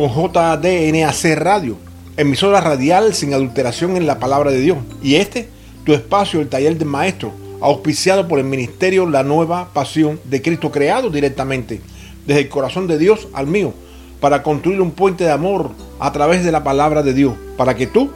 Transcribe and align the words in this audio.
con 0.00 0.08
JDNAC 0.08 1.36
Radio, 1.36 1.76
emisora 2.16 2.62
radial 2.62 3.12
sin 3.12 3.34
adulteración 3.34 3.98
en 3.98 4.06
la 4.06 4.18
palabra 4.18 4.50
de 4.50 4.58
Dios. 4.58 4.78
Y 5.02 5.16
este, 5.16 5.50
tu 5.84 5.92
espacio, 5.92 6.40
el 6.40 6.48
taller 6.48 6.78
del 6.78 6.88
maestro, 6.88 7.34
auspiciado 7.60 8.26
por 8.26 8.38
el 8.38 8.46
ministerio 8.46 9.06
La 9.06 9.24
Nueva 9.24 9.74
Pasión 9.74 10.18
de 10.24 10.40
Cristo, 10.40 10.70
creado 10.70 11.10
directamente 11.10 11.82
desde 12.26 12.40
el 12.40 12.48
corazón 12.48 12.86
de 12.86 12.96
Dios 12.96 13.28
al 13.34 13.46
mío, 13.46 13.74
para 14.22 14.42
construir 14.42 14.80
un 14.80 14.92
puente 14.92 15.24
de 15.24 15.32
amor 15.32 15.72
a 15.98 16.10
través 16.12 16.46
de 16.46 16.52
la 16.52 16.64
palabra 16.64 17.02
de 17.02 17.12
Dios, 17.12 17.34
para 17.58 17.76
que 17.76 17.86
tú 17.86 18.10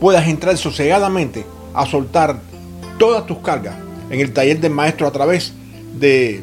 puedas 0.00 0.26
entrar 0.26 0.56
sosegadamente 0.58 1.46
a 1.72 1.86
soltar 1.86 2.40
todas 2.98 3.28
tus 3.28 3.38
cargas 3.38 3.76
en 4.10 4.18
el 4.18 4.32
taller 4.32 4.58
del 4.58 4.72
maestro 4.72 5.06
a 5.06 5.12
través 5.12 5.52
de 6.00 6.42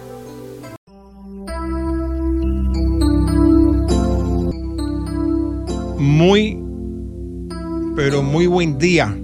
Muy, 6.01 6.57
pero 7.95 8.23
muy 8.23 8.47
buen 8.47 8.79
día. 8.79 9.15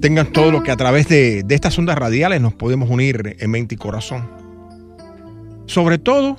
Tengan 0.00 0.32
todo 0.32 0.50
lo 0.50 0.62
que 0.62 0.70
a 0.70 0.76
través 0.76 1.08
de, 1.08 1.42
de 1.42 1.54
estas 1.54 1.78
ondas 1.78 1.98
radiales 1.98 2.40
nos 2.40 2.54
podemos 2.54 2.88
unir 2.88 3.36
en 3.38 3.50
mente 3.50 3.74
y 3.74 3.78
corazón. 3.78 4.26
Sobre 5.66 5.98
todo 5.98 6.38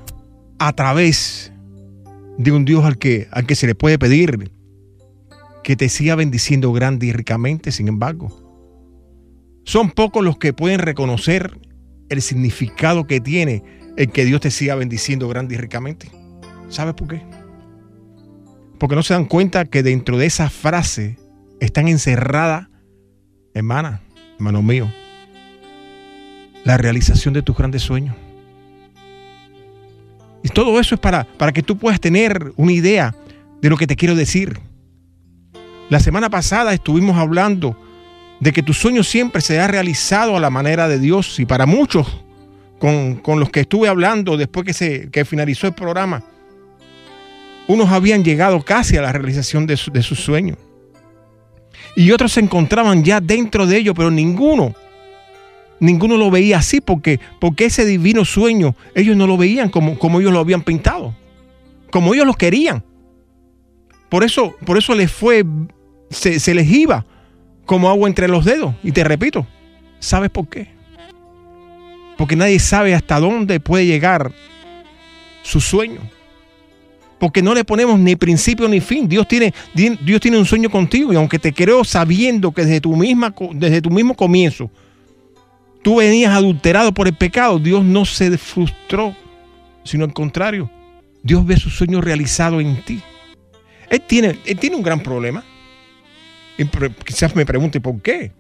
a 0.58 0.74
través 0.74 1.52
de 2.40 2.52
un 2.52 2.66
Dios 2.66 2.86
al 2.86 2.98
que, 2.98 3.28
al 3.32 3.46
que 3.46 3.54
se 3.54 3.68
le 3.68 3.76
puede 3.76 4.00
pedir 4.00 4.52
que 5.64 5.76
te 5.76 5.90
siga 5.90 6.16
bendiciendo 6.16 6.74
grande 6.74 7.06
y 7.06 7.12
ricamente, 7.12 7.72
sin 7.72 7.88
embargo. 7.88 8.32
Son 9.64 9.92
pocos 9.92 10.24
los 10.24 10.40
que 10.40 10.54
pueden 10.54 10.80
reconocer 10.80 11.56
el 12.10 12.24
significado 12.24 13.06
que 13.06 13.20
tiene 13.20 13.64
el 13.96 14.12
que 14.12 14.26
Dios 14.26 14.42
te 14.42 14.50
siga 14.50 14.74
bendiciendo 14.74 15.28
grande 15.28 15.54
y 15.54 15.58
ricamente. 15.60 16.10
¿Sabes 16.70 16.96
por 16.96 17.10
qué? 17.10 17.22
Porque 18.78 18.96
no 18.96 19.04
se 19.04 19.14
dan 19.14 19.26
cuenta 19.26 19.66
que 19.66 19.84
dentro 19.84 20.18
de 20.18 20.26
esa 20.26 20.50
frase 20.50 21.18
están 21.60 21.88
encerradas, 21.88 22.68
hermana, 23.54 24.02
hermano 24.36 24.62
mío, 24.62 24.92
la 26.64 26.78
realización 26.78 27.34
de 27.34 27.42
tus 27.42 27.58
grandes 27.58 27.82
sueños. 27.82 28.16
Y 30.44 30.50
todo 30.50 30.80
eso 30.80 30.96
es 30.96 31.02
para, 31.02 31.24
para 31.24 31.52
que 31.52 31.64
tú 31.64 31.78
puedas 31.78 32.00
tener 32.00 32.54
una 32.56 32.72
idea 32.72 33.16
de 33.62 33.70
lo 33.70 33.78
que 33.78 33.88
te 33.88 33.96
quiero 33.96 34.16
decir. 34.16 34.60
La 35.90 36.00
semana 36.00 36.30
pasada 36.30 36.74
estuvimos 36.74 37.18
hablando 37.18 37.76
de 38.40 38.52
que 38.52 38.64
tu 38.64 38.74
sueño 38.74 39.04
siempre 39.04 39.42
se 39.42 39.60
ha 39.60 39.68
realizado 39.68 40.38
a 40.38 40.40
la 40.40 40.50
manera 40.50 40.88
de 40.88 41.00
Dios 41.00 41.40
y 41.40 41.46
para 41.46 41.66
muchos 41.66 42.24
con, 42.80 43.22
los 43.40 43.50
que 43.50 43.62
estuve 43.62 43.88
hablando 43.88 44.38
después 44.38 44.66
que, 44.66 44.74
se, 44.74 45.10
que 45.10 45.26
finalizó 45.26 45.68
el 45.68 45.74
programa, 45.74 46.24
unos 47.68 47.90
habían 47.90 48.24
llegado 48.24 48.62
casi 48.62 48.98
a 48.98 49.02
la 49.02 49.12
realización 49.12 49.68
de, 49.68 49.78
su, 49.78 49.92
de 49.92 50.02
sus 50.04 50.20
sueños 50.20 50.58
y 51.98 52.12
otros 52.12 52.34
se 52.34 52.42
encontraban 52.42 53.04
ya 53.04 53.20
dentro 53.20 53.66
de 53.66 53.76
ellos, 53.76 53.96
pero 53.98 54.12
ninguno, 54.12 54.76
ninguno 55.80 56.16
lo 56.16 56.30
veía 56.30 56.60
así 56.60 56.80
porque, 56.80 57.20
porque 57.42 57.66
ese 57.66 57.86
divino 57.86 58.24
sueño 58.24 58.76
ellos 58.94 59.18
no 59.18 59.26
lo 59.26 59.36
veían 59.36 59.70
como, 59.70 59.98
como 59.98 60.20
ellos 60.20 60.32
lo 60.32 60.38
habían 60.38 60.62
pintado, 60.62 61.16
como 61.90 62.14
ellos 62.14 62.28
lo 62.28 62.36
querían. 62.36 62.84
Por 64.10 64.24
eso, 64.24 64.56
por 64.64 64.78
eso 64.78 64.94
les 64.94 65.12
fue, 65.12 65.44
se, 66.12 66.40
se 66.40 66.54
les 66.54 66.70
iba 66.70 67.04
como 67.66 67.90
agua 67.90 68.08
entre 68.08 68.28
los 68.28 68.46
dedos. 68.46 68.76
Y 68.84 68.92
te 68.92 69.04
repito, 69.04 69.48
¿sabes 69.98 70.30
por 70.30 70.48
qué? 70.48 70.68
Porque 72.16 72.36
nadie 72.36 72.60
sabe 72.60 72.94
hasta 72.94 73.20
dónde 73.20 73.60
puede 73.60 73.88
llegar 73.88 74.32
su 75.42 75.60
sueño. 75.60 76.02
Porque 77.20 77.42
no 77.42 77.56
le 77.56 77.64
ponemos 77.64 78.00
ni 78.00 78.16
principio 78.16 78.68
ni 78.68 78.80
fin. 78.80 79.08
Dios 79.08 79.28
tiene, 79.28 79.54
Dios 79.74 80.22
tiene 80.22 80.38
un 80.38 80.46
sueño 80.46 80.70
contigo. 80.70 81.12
Y 81.12 81.16
aunque 81.16 81.40
te 81.40 81.54
creo 81.54 81.84
sabiendo 81.84 82.52
que 82.52 82.64
desde 82.64 82.82
tu, 82.82 82.96
misma, 82.96 83.34
desde 83.54 83.82
tu 83.82 83.90
mismo 83.90 84.16
comienzo 84.16 84.70
tú 85.82 85.96
venías 85.96 86.34
adulterado 86.34 86.94
por 86.94 87.08
el 87.08 87.14
pecado, 87.14 87.60
Dios 87.60 87.84
no 87.84 88.04
se 88.04 88.38
frustró, 88.38 89.16
sino 89.86 90.04
al 90.04 90.14
contrario. 90.14 90.70
Dios 91.24 91.46
ve 91.46 91.56
su 91.58 91.70
sueño 91.70 92.02
realizado 92.02 92.60
en 92.60 92.82
ti. 92.84 93.02
Él 93.90 94.02
tiene, 94.02 94.38
él 94.46 94.58
tiene 94.58 94.76
un 94.76 94.84
gran 94.84 95.00
problema. 95.00 95.44
Y 96.58 96.66
quizás 97.06 97.36
me 97.36 97.46
pregunte 97.46 97.80
por 97.80 98.02
qué. 98.02 98.34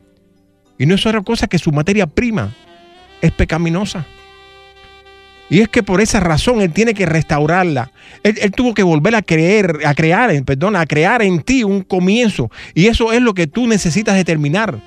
Y 0.78 0.86
no 0.86 0.96
es 0.96 1.06
otra 1.06 1.22
cosa 1.22 1.48
que 1.48 1.58
su 1.58 1.72
materia 1.72 2.06
prima 2.06 2.54
es 3.22 3.32
pecaminosa. 3.32 4.06
Y 5.50 5.62
es 5.62 5.69
que 5.69 5.81
por 5.81 6.02
esa 6.02 6.19
razón 6.19 6.62
él 6.62 6.72
tiene 6.74 6.94
que 6.94 7.06
restaurarla. 7.06 7.91
Él, 8.24 8.52
tuvo 8.52 8.74
que 8.74 8.84
volver 8.84 9.16
a 9.16 9.22
creer, 9.22 9.80
a 9.85 9.94
crear, 9.94 10.44
perdón, 10.44 10.75
a 10.75 10.85
crear 10.85 11.22
en 11.22 11.41
ti 11.41 11.63
un 11.63 11.84
comienzo. 11.84 12.52
Y 12.74 12.88
eso 12.88 13.13
es 13.13 13.22
lo 13.22 13.34
que 13.34 13.47
tú 13.47 13.66
necesitas 13.68 14.16
determinar. 14.16 14.80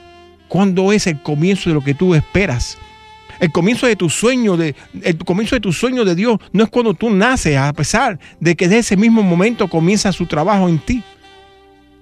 ¿Cuándo 0.49 0.93
es 0.93 1.07
el 1.07 1.23
comienzo 1.23 1.71
de 1.71 1.75
lo 1.75 1.83
que 1.83 1.95
tú 1.95 2.15
esperas? 2.15 2.77
El 3.39 3.53
comienzo 3.53 3.87
de 3.87 3.97
tu 3.97 4.11
sueño, 4.11 4.59
de, 4.59 4.75
el 5.03 5.17
comienzo 5.19 5.57
de 5.57 5.61
tu 5.61 5.73
sueño 5.73 6.05
de 6.05 6.15
Dios 6.15 6.39
no 6.53 6.65
es 6.65 6.69
cuando 6.69 6.93
tú 6.93 7.09
naces, 7.09 7.57
a 7.57 7.73
pesar 7.73 8.19
de 8.39 8.55
que 8.55 8.69
de 8.69 8.79
ese 8.79 8.99
mismo 8.99 9.23
momento 9.23 9.69
comienza 9.69 10.13
su 10.13 10.27
trabajo 10.27 10.69
en 10.69 10.79
ti. 10.79 11.03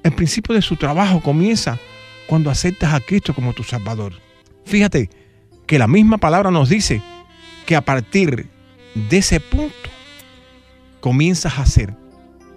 El 0.03 0.13
principio 0.13 0.55
de 0.57 0.63
su 0.63 0.75
trabajo 0.75 1.21
comienza 1.21 1.79
cuando 2.27 2.51
aceptas 2.51 2.93
a 2.93 3.01
Cristo 3.01 3.35
como 3.35 3.53
tu 3.53 3.63
Salvador. 3.63 4.15
Fíjate 4.65 5.11
que 5.67 5.79
la 5.79 5.87
misma 5.87 6.19
palabra 6.19 6.51
nos 6.51 6.69
dice 6.69 7.01
que 7.69 7.77
a 7.77 7.83
partir 7.83 8.47
de 8.95 9.19
ese 9.19 9.41
punto 9.41 9.91
comienzas 11.01 11.59
a 11.59 11.67
ser 11.67 11.93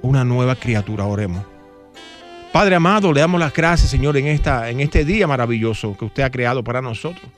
una 0.02 0.24
nueva 0.24 0.56
criatura. 0.56 1.04
Oremos. 1.04 1.44
Padre 2.54 2.76
amado, 2.76 3.12
le 3.12 3.20
damos 3.20 3.38
las 3.38 3.54
gracias, 3.54 3.90
Señor, 3.90 4.16
en, 4.16 4.28
esta, 4.28 4.70
en 4.70 4.80
este 4.80 5.04
día 5.04 5.28
maravilloso 5.28 5.98
que 5.98 6.06
usted 6.06 6.24
ha 6.24 6.30
creado 6.30 6.64
para 6.64 6.82
nosotros. 6.82 7.30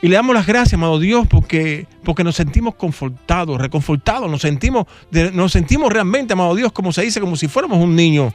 Y 0.00 0.08
le 0.08 0.14
damos 0.14 0.34
las 0.34 0.46
gracias, 0.46 0.72
amado 0.72 0.98
Dios, 0.98 1.26
porque, 1.28 1.86
porque 2.02 2.24
nos 2.24 2.36
sentimos 2.36 2.76
confortados, 2.76 3.60
reconfortados, 3.60 4.30
nos 4.30 4.40
sentimos, 4.40 4.86
nos 5.34 5.52
sentimos 5.52 5.92
realmente, 5.92 6.32
amado 6.32 6.54
Dios, 6.54 6.72
como 6.72 6.92
se 6.92 7.02
dice, 7.02 7.20
como 7.20 7.36
si 7.36 7.46
fuéramos 7.46 7.76
un 7.76 7.94
niño 7.94 8.32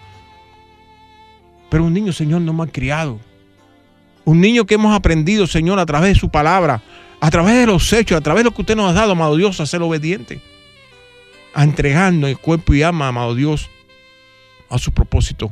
pero 1.68 1.84
un 1.84 1.94
niño, 1.94 2.14
Señor, 2.14 2.42
no 2.42 2.54
mal 2.54 2.72
criado. 2.72 3.20
Un 4.24 4.40
niño 4.40 4.66
que 4.66 4.76
hemos 4.76 4.96
aprendido, 4.96 5.48
Señor, 5.48 5.80
a 5.80 5.86
través 5.86 6.14
de 6.14 6.20
su 6.20 6.30
palabra, 6.30 6.82
a 7.26 7.32
través 7.32 7.56
de 7.56 7.66
los 7.66 7.92
hechos, 7.92 8.20
a 8.20 8.22
través 8.22 8.42
de 8.44 8.52
lo 8.52 8.54
que 8.54 8.62
usted 8.62 8.76
nos 8.76 8.92
ha 8.92 8.94
dado, 8.94 9.14
amado 9.14 9.36
Dios, 9.36 9.60
a 9.60 9.66
ser 9.66 9.82
obediente. 9.82 10.42
A 11.56 11.64
entregarnos 11.64 12.30
el 12.30 12.38
cuerpo 12.38 12.76
y 12.76 12.84
alma, 12.84 13.08
amado 13.08 13.34
Dios, 13.34 13.68
a 14.70 14.78
su 14.78 14.92
propósito. 14.92 15.52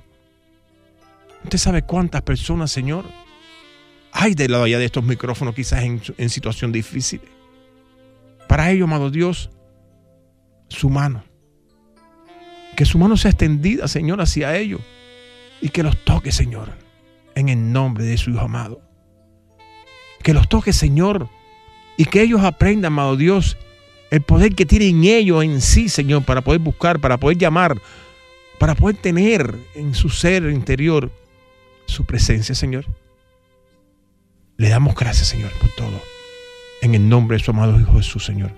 Usted 1.44 1.58
sabe 1.58 1.82
cuántas 1.82 2.22
personas, 2.22 2.72
Señor, 2.72 3.06
hay 4.12 4.36
de 4.36 4.50
lado 4.50 4.66
allá 4.66 4.78
de 4.78 4.86
estos 4.86 5.04
micrófonos, 5.04 5.56
quizás 5.56 5.82
en, 5.82 6.00
en 6.20 6.30
situación 6.30 6.72
difícil. 6.72 7.22
Para 8.48 8.70
ello, 8.70 8.84
amado 8.84 9.10
Dios, 9.10 9.50
su 10.70 10.92
mano. 10.92 11.24
Que 12.78 12.86
su 12.86 13.00
mano 13.00 13.18
sea 13.18 13.32
extendida, 13.32 13.88
Señor, 13.88 14.22
hacia 14.22 14.56
ellos 14.56 14.82
y 15.60 15.70
que 15.70 15.82
los 15.82 15.98
toque, 16.04 16.32
Señor, 16.32 16.70
en 17.34 17.50
el 17.50 17.72
nombre 17.72 18.04
de 18.06 18.20
su 18.20 18.30
Hijo 18.30 18.42
amado. 18.42 18.80
Que 20.22 20.36
los 20.36 20.48
toque, 20.48 20.72
Señor, 20.72 21.30
y 21.98 22.06
que 22.06 22.22
ellos 22.22 22.44
aprendan, 22.44 22.94
amado 22.94 23.16
Dios, 23.16 23.58
el 24.12 24.22
poder 24.22 24.56
que 24.56 24.66
tienen 24.66 25.04
ellos 25.04 25.44
en 25.44 25.62
sí, 25.62 25.90
Señor, 25.90 26.24
para 26.24 26.42
poder 26.42 26.60
buscar, 26.60 27.00
para 27.00 27.18
poder 27.18 27.38
llamar, 27.38 27.82
para 28.60 28.76
poder 28.76 28.96
tener 28.96 29.56
en 29.76 29.94
su 29.94 30.10
ser 30.10 30.44
interior 30.44 31.12
su 31.86 32.06
presencia, 32.06 32.56
Señor. 32.56 32.86
Le 34.58 34.70
damos 34.70 34.96
gracias, 34.96 35.28
Señor, 35.28 35.52
por 35.60 35.70
todo. 35.72 36.00
En 36.82 36.96
el 36.96 37.08
nombre 37.10 37.38
de 37.38 37.44
su 37.44 37.52
amado 37.52 37.80
Hijo 37.80 37.94
Jesús, 37.98 38.24
Señor. 38.24 38.52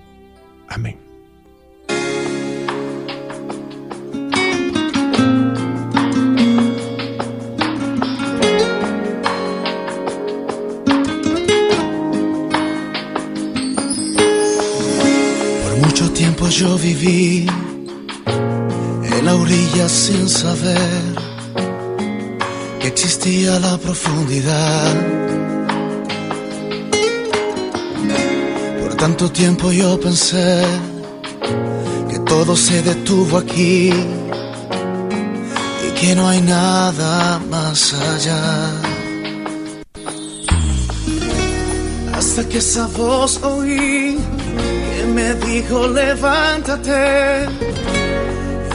Amén. 0.68 1.05
Tiempo 16.46 16.50
yo 16.50 16.78
viví 16.78 17.48
en 19.04 19.26
la 19.26 19.36
orilla 19.36 19.90
sin 19.90 20.28
saber 20.30 21.02
que 22.80 22.88
existía 22.88 23.60
la 23.60 23.78
profundidad. 23.78 24.94
Por 28.82 28.96
tanto 28.96 29.32
tiempo 29.32 29.72
yo 29.72 30.00
pensé 30.00 30.64
que 32.10 32.20
todo 32.20 32.56
se 32.56 32.82
detuvo 32.82 33.38
aquí 33.38 33.92
y 35.88 35.92
que 36.00 36.16
no 36.16 36.28
hay 36.28 36.42
nada 36.42 37.40
más 37.50 37.94
allá. 37.94 38.72
Hasta 42.14 42.48
que 42.50 42.58
esa 42.60 42.88
voz 42.88 43.42
oí 43.44 44.18
me 45.08 45.34
dijo 45.36 45.88
levántate 45.88 47.48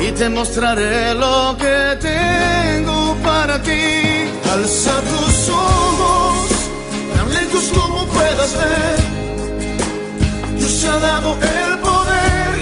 y 0.01 0.13
te 0.13 0.29
mostraré 0.29 1.15
lo 1.15 1.57
que 1.59 1.97
tengo 2.01 3.17
para 3.23 3.61
ti. 3.63 4.31
Alza 4.53 4.93
tus 5.11 5.49
ojos, 5.49 6.51
tan 7.15 7.29
lejos 7.35 7.65
como 7.77 8.07
puedas 8.07 8.53
ver. 8.63 8.99
Dios 10.59 10.85
ha 10.85 10.99
dado 10.99 11.37
el 11.57 11.79
poder 11.79 12.53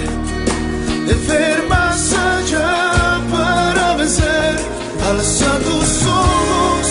de 1.07 1.13
ver 1.27 1.67
más 1.67 2.13
allá 2.13 3.21
para 3.31 3.95
vencer. 3.95 4.55
Alza 5.09 5.51
tus 5.59 6.05
ojos, 6.05 6.87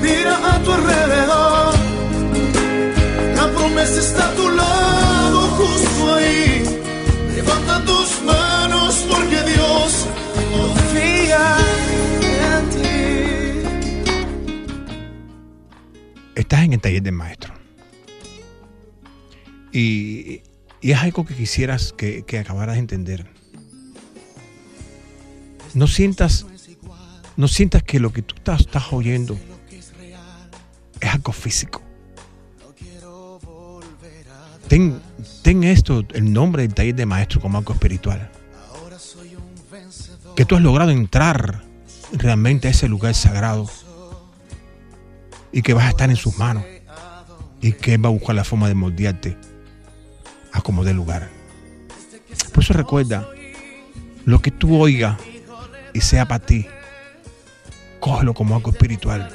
mira 0.00 0.36
a 0.52 0.58
tu 0.64 0.72
alrededor. 0.72 1.74
La 3.36 3.46
promesa 3.56 4.00
está 4.00 4.28
a 4.28 4.49
Levanta 7.50 7.84
tus 7.84 8.22
manos 8.22 9.04
porque 9.10 9.42
Dios 9.42 10.06
confía 10.52 11.56
en 12.56 12.70
ti. 12.70 12.78
Estás 16.36 16.60
en 16.62 16.72
el 16.74 16.80
taller 16.80 17.02
del 17.02 17.14
maestro. 17.14 17.52
Y, 19.72 20.42
y 20.80 20.92
es 20.92 20.98
algo 20.98 21.24
que 21.26 21.34
quisieras 21.34 21.92
que, 21.92 22.22
que 22.22 22.38
acabaras 22.38 22.76
de 22.76 22.80
entender. 22.80 23.26
No 25.74 25.88
sientas, 25.88 26.46
no 27.36 27.48
sientas 27.48 27.82
que 27.82 27.98
lo 27.98 28.12
que 28.12 28.22
tú 28.22 28.36
estás, 28.36 28.60
estás 28.60 28.92
oyendo 28.92 29.36
es 31.00 31.10
algo 31.12 31.32
físico. 31.32 31.82
Ten, 34.70 35.64
esto, 35.64 36.04
el 36.14 36.32
nombre 36.32 36.62
del 36.62 36.72
taller 36.72 36.94
de 36.94 37.04
maestro 37.04 37.40
como 37.40 37.58
algo 37.58 37.72
espiritual. 37.72 38.30
Que 40.36 40.44
tú 40.44 40.54
has 40.54 40.62
logrado 40.62 40.92
entrar 40.92 41.64
realmente 42.12 42.68
a 42.68 42.70
ese 42.70 42.88
lugar 42.88 43.14
sagrado 43.14 43.68
y 45.50 45.62
que 45.62 45.74
vas 45.74 45.86
a 45.86 45.88
estar 45.88 46.08
en 46.08 46.14
sus 46.14 46.38
manos 46.38 46.62
y 47.60 47.72
que 47.72 47.94
Él 47.94 48.04
va 48.04 48.10
a 48.10 48.12
buscar 48.12 48.36
la 48.36 48.44
forma 48.44 48.68
de 48.68 48.74
moldearte 48.74 49.36
a 50.52 50.60
como 50.60 50.84
dé 50.84 50.94
lugar. 50.94 51.28
Por 52.54 52.62
eso 52.62 52.72
recuerda, 52.72 53.28
lo 54.24 54.40
que 54.40 54.52
tú 54.52 54.80
oigas 54.80 55.18
y 55.92 56.00
sea 56.00 56.28
para 56.28 56.46
ti, 56.46 56.64
cógelo 57.98 58.34
como 58.34 58.54
algo 58.54 58.70
espiritual 58.70 59.30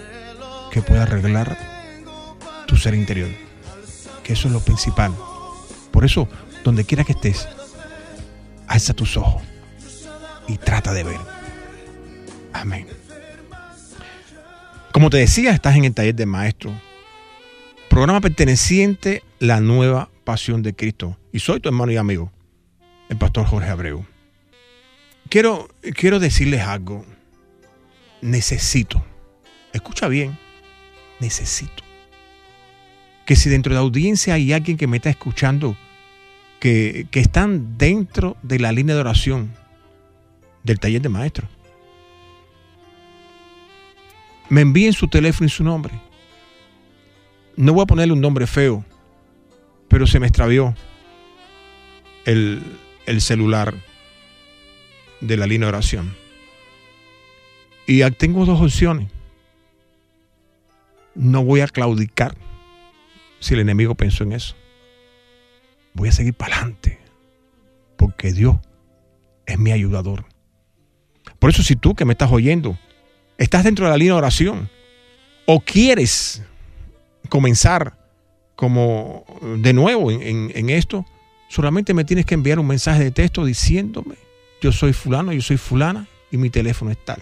que 0.71 0.81
pueda 0.81 1.03
arreglar 1.03 1.57
tu 2.67 2.77
ser 2.77 2.93
interior. 2.93 3.44
Que 4.25 4.33
eso 4.33 4.47
es 4.47 4.53
lo 4.53 4.59
principal. 4.59 5.15
Por 5.91 6.03
eso, 6.03 6.27
donde 6.63 6.83
quiera 6.83 7.03
que 7.03 7.11
estés, 7.11 7.47
alza 8.67 8.95
tus 8.95 9.17
ojos 9.17 9.43
y 10.47 10.57
trata 10.57 10.93
de 10.93 11.03
ver. 11.03 11.19
Amén. 12.51 12.87
Como 14.91 15.11
te 15.11 15.17
decía, 15.17 15.51
estás 15.51 15.75
en 15.75 15.85
el 15.85 15.93
taller 15.93 16.15
de 16.15 16.25
maestro. 16.25 16.73
Programa 17.87 18.19
perteneciente 18.19 19.23
La 19.37 19.61
Nueva 19.61 20.09
Pasión 20.23 20.63
de 20.63 20.75
Cristo. 20.75 21.19
Y 21.31 21.37
soy 21.37 21.59
tu 21.59 21.69
hermano 21.69 21.91
y 21.91 21.97
amigo, 21.97 22.31
el 23.09 23.17
pastor 23.17 23.45
Jorge 23.45 23.69
Abreu. 23.69 24.05
Quiero, 25.29 25.69
quiero 25.93 26.19
decirles 26.19 26.61
algo. 26.61 27.05
Necesito, 28.23 29.05
escucha 29.71 30.07
bien, 30.07 30.39
necesito 31.19 31.85
que 33.25 33.35
si 33.35 33.49
dentro 33.49 33.71
de 33.71 33.75
la 33.75 33.81
audiencia 33.81 34.35
hay 34.35 34.53
alguien 34.53 34.77
que 34.77 34.87
me 34.87 34.97
está 34.97 35.09
escuchando, 35.09 35.75
que, 36.59 37.07
que 37.11 37.19
están 37.19 37.77
dentro 37.77 38.37
de 38.43 38.59
la 38.59 38.71
línea 38.71 38.95
de 38.95 39.01
oración 39.01 39.51
del 40.63 40.79
taller 40.79 41.01
de 41.01 41.09
maestro, 41.09 41.47
me 44.49 44.61
envíen 44.61 44.93
su 44.93 45.07
teléfono 45.07 45.47
y 45.47 45.49
su 45.49 45.63
nombre. 45.63 45.93
No 47.55 47.73
voy 47.73 47.83
a 47.83 47.87
ponerle 47.87 48.13
un 48.13 48.21
nombre 48.21 48.45
feo, 48.45 48.85
pero 49.87 50.05
se 50.05 50.19
me 50.19 50.27
extravió 50.27 50.75
el, 52.25 52.61
el 53.07 53.21
celular 53.21 53.73
de 55.19 55.37
la 55.37 55.47
línea 55.47 55.67
de 55.67 55.69
oración. 55.69 56.15
Y 57.87 58.01
tengo 58.11 58.45
dos 58.45 58.61
opciones. 58.61 59.09
No 61.15 61.43
voy 61.43 61.61
a 61.61 61.67
claudicar 61.67 62.35
si 63.39 63.53
el 63.53 63.59
enemigo 63.61 63.95
pensó 63.95 64.23
en 64.23 64.33
eso. 64.33 64.55
Voy 65.93 66.09
a 66.09 66.11
seguir 66.11 66.33
para 66.33 66.57
adelante, 66.57 66.99
porque 67.97 68.33
Dios 68.33 68.57
es 69.45 69.59
mi 69.59 69.71
ayudador. 69.71 70.25
Por 71.39 71.49
eso 71.49 71.63
si 71.63 71.75
tú 71.75 71.95
que 71.95 72.05
me 72.05 72.13
estás 72.13 72.31
oyendo, 72.31 72.77
estás 73.37 73.63
dentro 73.63 73.85
de 73.85 73.91
la 73.91 73.97
línea 73.97 74.13
de 74.13 74.17
oración 74.17 74.69
o 75.45 75.59
quieres 75.59 76.43
comenzar 77.29 77.97
como 78.55 79.25
de 79.61 79.73
nuevo 79.73 80.11
en, 80.11 80.69
esto, 80.69 81.05
solamente 81.49 81.93
me 81.93 82.05
tienes 82.05 82.25
que 82.25 82.35
enviar 82.35 82.59
un 82.59 82.67
mensaje 82.67 83.03
de 83.03 83.11
texto 83.11 83.43
diciéndome, 83.43 84.15
yo 84.61 84.71
soy 84.71 84.93
fulano, 84.93 85.33
yo 85.33 85.41
soy 85.41 85.57
fulana 85.57 86.07
y 86.31 86.37
mi 86.37 86.49
teléfono 86.49 86.91
es 86.91 86.97
tal. 87.03 87.21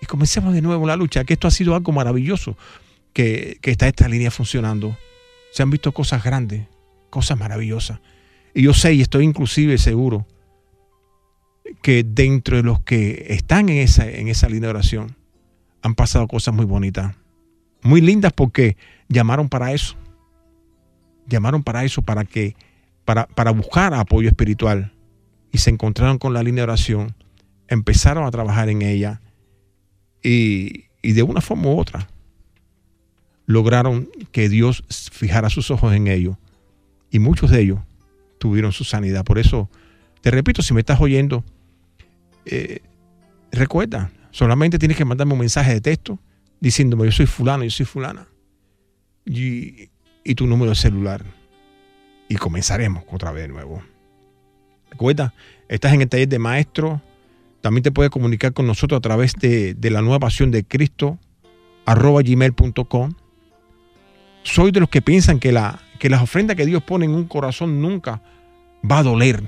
Y 0.00 0.06
comencemos 0.06 0.54
de 0.54 0.62
nuevo 0.62 0.86
la 0.86 0.96
lucha, 0.96 1.24
que 1.24 1.34
esto 1.34 1.48
ha 1.48 1.50
sido 1.50 1.74
algo 1.74 1.92
maravilloso, 1.92 2.56
que, 3.16 3.58
está 3.62 3.88
esta 3.88 4.08
línea 4.08 4.30
funcionando. 4.30 4.94
Se 5.50 5.62
han 5.62 5.70
visto 5.70 5.92
cosas 5.92 6.22
grandes, 6.22 6.66
cosas 7.08 7.38
maravillosas. 7.38 8.00
Y 8.54 8.62
yo 8.62 8.74
sé 8.74 8.92
y 8.92 9.00
estoy 9.00 9.24
inclusive 9.24 9.78
seguro 9.78 10.26
que 11.80 12.04
dentro 12.04 12.58
de 12.58 12.62
los 12.62 12.80
que 12.80 13.28
están 13.30 13.70
en 13.70 13.78
esa, 13.78 14.06
en 14.06 14.28
esa 14.28 14.48
línea 14.48 14.68
de 14.68 14.76
oración 14.76 15.16
han 15.80 15.94
pasado 15.94 16.28
cosas 16.28 16.54
muy 16.54 16.66
bonitas, 16.66 17.16
muy 17.82 18.02
lindas 18.02 18.34
porque 18.34 18.76
llamaron 19.08 19.48
para 19.48 19.72
eso. 19.72 19.96
Llamaron 21.26 21.64
para 21.64 21.84
eso, 21.84 22.02
para 22.02 22.24
que, 22.24 22.54
para, 23.06 23.26
para 23.28 23.50
buscar 23.50 23.94
apoyo 23.94 24.28
espiritual. 24.28 24.92
Y 25.52 25.58
se 25.58 25.70
encontraron 25.70 26.18
con 26.18 26.34
la 26.34 26.42
línea 26.42 26.60
de 26.60 26.70
oración, 26.70 27.14
empezaron 27.66 28.24
a 28.26 28.30
trabajar 28.30 28.68
en 28.68 28.82
ella 28.82 29.22
y, 30.22 30.84
y 31.00 31.12
de 31.12 31.22
una 31.22 31.40
forma 31.40 31.68
u 31.68 31.78
otra 31.78 32.08
lograron 33.46 34.08
que 34.32 34.48
Dios 34.48 34.84
fijara 35.12 35.48
sus 35.50 35.70
ojos 35.70 35.94
en 35.94 36.08
ellos. 36.08 36.36
Y 37.10 37.18
muchos 37.18 37.50
de 37.50 37.62
ellos 37.62 37.80
tuvieron 38.38 38.72
su 38.72 38.84
sanidad. 38.84 39.24
Por 39.24 39.38
eso, 39.38 39.70
te 40.20 40.30
repito, 40.30 40.62
si 40.62 40.74
me 40.74 40.80
estás 40.80 41.00
oyendo, 41.00 41.44
eh, 42.44 42.80
recuerda, 43.52 44.10
solamente 44.30 44.78
tienes 44.78 44.96
que 44.96 45.04
mandarme 45.04 45.32
un 45.32 45.40
mensaje 45.40 45.72
de 45.72 45.80
texto 45.80 46.18
diciéndome 46.60 47.04
yo 47.04 47.12
soy 47.12 47.26
fulano, 47.26 47.64
yo 47.64 47.70
soy 47.70 47.86
fulana. 47.86 48.26
Y, 49.24 49.90
y 50.24 50.34
tu 50.34 50.46
número 50.46 50.70
de 50.70 50.76
celular. 50.76 51.24
Y 52.28 52.36
comenzaremos 52.36 53.04
otra 53.10 53.32
vez 53.32 53.44
de 53.44 53.48
nuevo. 53.48 53.82
Recuerda, 54.90 55.34
estás 55.68 55.92
en 55.94 56.02
el 56.02 56.08
taller 56.08 56.28
de 56.28 56.38
maestro. 56.38 57.00
También 57.60 57.82
te 57.82 57.92
puedes 57.92 58.10
comunicar 58.10 58.52
con 58.52 58.66
nosotros 58.66 58.98
a 58.98 59.00
través 59.00 59.34
de, 59.34 59.74
de 59.74 59.90
la 59.90 60.02
nueva 60.02 60.20
pasión 60.20 60.50
de 60.50 60.64
Cristo, 60.64 61.18
arroba 61.84 62.22
gmail.com. 62.22 63.12
Soy 64.46 64.70
de 64.70 64.78
los 64.78 64.88
que 64.88 65.02
piensan 65.02 65.40
que, 65.40 65.50
la, 65.50 65.80
que 65.98 66.08
las 66.08 66.22
ofrendas 66.22 66.56
que 66.56 66.66
Dios 66.66 66.82
pone 66.82 67.04
en 67.04 67.14
un 67.14 67.26
corazón 67.26 67.82
nunca 67.82 68.22
va 68.88 68.98
a 68.98 69.02
doler. 69.02 69.42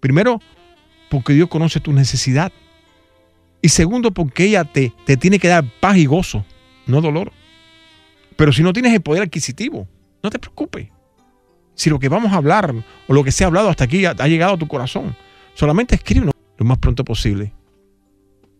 Primero, 0.00 0.40
porque 1.08 1.34
Dios 1.34 1.48
conoce 1.48 1.78
tu 1.78 1.92
necesidad. 1.92 2.52
Y 3.62 3.68
segundo, 3.68 4.10
porque 4.10 4.44
ella 4.44 4.64
te, 4.64 4.92
tiene 5.18 5.38
que 5.38 5.46
dar 5.46 5.64
paz 5.80 5.96
y 5.96 6.06
gozo, 6.06 6.44
no 6.86 7.00
dolor. 7.00 7.32
Pero 8.36 8.52
si 8.52 8.64
no 8.64 8.72
tienes 8.72 8.92
el 8.92 9.00
poder 9.00 9.22
adquisitivo, 9.22 9.86
no 10.22 10.30
te 10.30 10.40
preocupes. 10.40 10.88
Si 11.76 11.90
lo 11.90 12.00
que 12.00 12.08
vamos 12.08 12.32
a 12.32 12.36
hablar 12.36 12.74
o 13.06 13.14
lo 13.14 13.22
que 13.22 13.30
se 13.30 13.44
ha 13.44 13.46
hablado 13.46 13.70
hasta 13.70 13.84
aquí 13.84 14.04
ha, 14.04 14.14
llegado 14.26 14.54
a 14.54 14.58
tu 14.58 14.66
corazón, 14.66 15.16
solamente 15.54 15.94
escríbenos 15.94 16.34
lo 16.58 16.64
más 16.66 16.78
pronto 16.78 17.04
posible. 17.04 17.52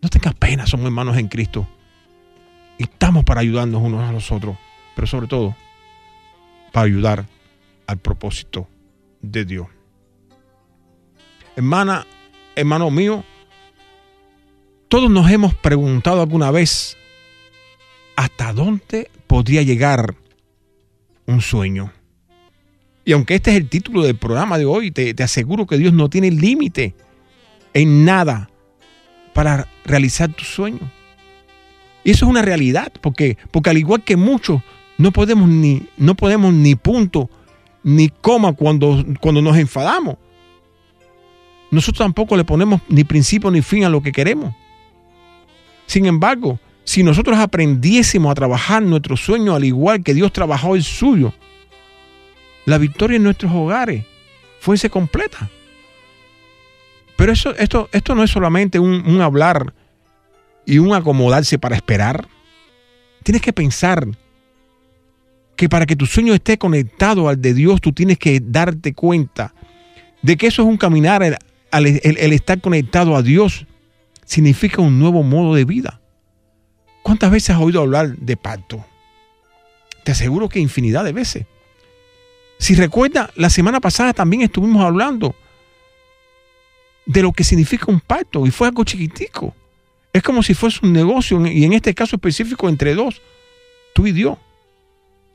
No 0.01 0.09
tengas 0.09 0.35
pena, 0.35 0.69
somos 0.69 0.87
hermanos 0.87 1.17
en 1.17 1.27
Cristo. 1.27 1.67
Estamos 2.79 3.25
para 3.25 3.41
ayudarnos 3.41 3.83
unos 3.83 4.09
a 4.09 4.13
los 4.13 4.31
otros, 4.31 4.57
pero 4.95 5.07
sobre 5.07 5.27
todo 5.27 5.57
para 6.73 6.87
ayudar 6.87 7.27
al 7.87 7.99
propósito 7.99 8.69
de 9.21 9.45
Dios. 9.45 9.67
Hermana, 11.57 12.07
hermano 12.57 12.91
mío, 12.91 13.25
todos 14.89 15.11
nos 15.11 15.31
hemos 15.31 15.55
preguntado 15.55 16.21
alguna 16.21 16.51
vez 16.51 16.97
hasta 18.17 18.53
dónde 18.53 19.11
podría 19.27 19.63
llegar 19.63 20.15
un 21.27 21.41
sueño. 21.41 21.93
Y 23.05 23.13
aunque 23.13 23.35
este 23.35 23.51
es 23.51 23.57
el 23.57 23.69
título 23.69 24.03
del 24.03 24.17
programa 24.17 24.59
de 24.59 24.65
hoy, 24.65 24.91
te, 24.91 25.15
te 25.15 25.23
aseguro 25.23 25.67
que 25.67 25.79
Dios 25.79 25.93
no 25.93 26.09
tiene 26.09 26.31
límite 26.31 26.95
en 27.73 28.05
nada 28.05 28.51
para 29.33 29.69
realizar 29.85 30.33
tu 30.33 30.45
sueño. 30.45 30.91
Y 32.05 32.11
eso 32.11 32.27
es 32.27 32.31
una 32.31 32.43
realidad, 32.43 32.93
porque, 33.01 33.37
porque 33.51 33.71
al 33.71 33.79
igual 33.79 34.03
que 34.05 34.17
muchos, 34.17 34.63
no 34.99 35.11
podemos 35.11 35.49
ni, 35.49 35.83
no 35.97 36.15
podemos 36.15 36.53
ni 36.53 36.75
punto 36.75 37.29
ni 37.83 38.09
coma 38.09 38.53
cuando, 38.53 39.05
cuando 39.21 39.43
nos 39.43 39.57
enfadamos. 39.57 40.17
Nosotros 41.71 41.99
tampoco 41.99 42.37
le 42.37 42.45
ponemos 42.45 42.81
ni 42.89 43.05
principio 43.05 43.51
ni 43.51 43.61
fin 43.61 43.85
a 43.85 43.89
lo 43.89 44.03
que 44.03 44.13
queremos. 44.13 44.55
Sin 45.87 46.07
embargo, 46.07 46.59
si 46.85 47.03
nosotros 47.03 47.39
aprendiésemos 47.39 48.31
a 48.31 48.35
trabajar 48.35 48.83
nuestro 48.83 49.17
sueño 49.17 49.55
al 49.55 49.65
igual 49.65 50.03
que 50.03 50.15
Dios 50.15 50.33
trabajó 50.33 50.77
el 50.77 50.83
suyo, 50.83 51.35
la 52.65 52.79
victoria 52.79 53.17
en 53.17 53.25
nuestros 53.25 53.53
hogares 53.53 54.05
fuese 54.61 54.89
completa. 54.89 55.51
Pero 57.17 57.33
eso, 57.33 57.55
esto, 57.57 57.89
esto 57.93 58.15
no 58.15 58.23
es 58.23 58.31
solamente 58.31 58.79
un, 58.79 59.07
un 59.07 59.21
hablar 59.21 59.75
y 60.67 60.79
un 60.79 60.95
acomodarse 60.95 61.59
para 61.59 61.77
esperar. 61.77 62.27
Tienes 63.23 63.43
que 63.43 63.53
pensar 63.53 64.07
que 65.57 65.69
para 65.69 65.87
que 65.87 65.97
tu 65.97 66.07
sueño 66.07 66.35
esté 66.35 66.59
conectado 66.59 67.29
al 67.29 67.41
de 67.41 67.55
Dios, 67.55 67.81
tú 67.81 67.93
tienes 67.93 68.19
que 68.19 68.41
darte 68.41 68.93
cuenta 68.95 69.55
de 70.23 70.37
que 70.37 70.47
eso 70.47 70.63
es 70.63 70.69
un 70.69 70.77
caminar, 70.77 71.23
el, 71.23 72.33
estar 72.33 72.61
conectado 72.61 73.17
a 73.17 73.23
Dios 73.23 73.67
significa 74.25 74.81
un 74.81 74.99
nuevo 74.99 75.23
modo 75.23 75.55
de 75.55 75.65
vida. 75.65 76.01
¿Cuántas 77.03 77.31
veces 77.31 77.51
has 77.51 77.61
oído 77.61 77.83
hablar 77.83 78.17
de 78.17 78.37
pacto? 78.37 78.85
Te 80.03 80.13
aseguro 80.13 80.49
que 80.49 80.61
infinidad 80.61 81.05
de 81.05 81.13
veces. 81.13 81.47
Si 82.59 82.75
recuerda, 82.75 83.31
la 83.37 83.51
semana 83.51 83.81
pasada 83.81 84.13
también 84.15 84.43
estuvimos 84.43 84.83
hablando 84.83 85.35
de 87.05 87.23
lo 87.23 87.33
que 87.33 87.45
significa 87.45 87.87
un 87.89 88.01
pacto 88.01 88.47
y 88.47 88.51
fue 88.51 88.69
algo 88.69 88.85
chiquitico. 88.85 89.55
Es 90.13 90.23
como 90.23 90.43
si 90.43 90.55
fuese 90.55 90.81
un 90.83 90.93
negocio 90.93 91.45
y 91.47 91.65
en 91.65 91.75
este 91.75 91.93
caso 91.93 92.17
específico 92.17 92.69
entre 92.69 92.95
dos, 92.95 93.21
tú 93.93 94.07
y 94.07 94.13
Dios. 94.13 94.39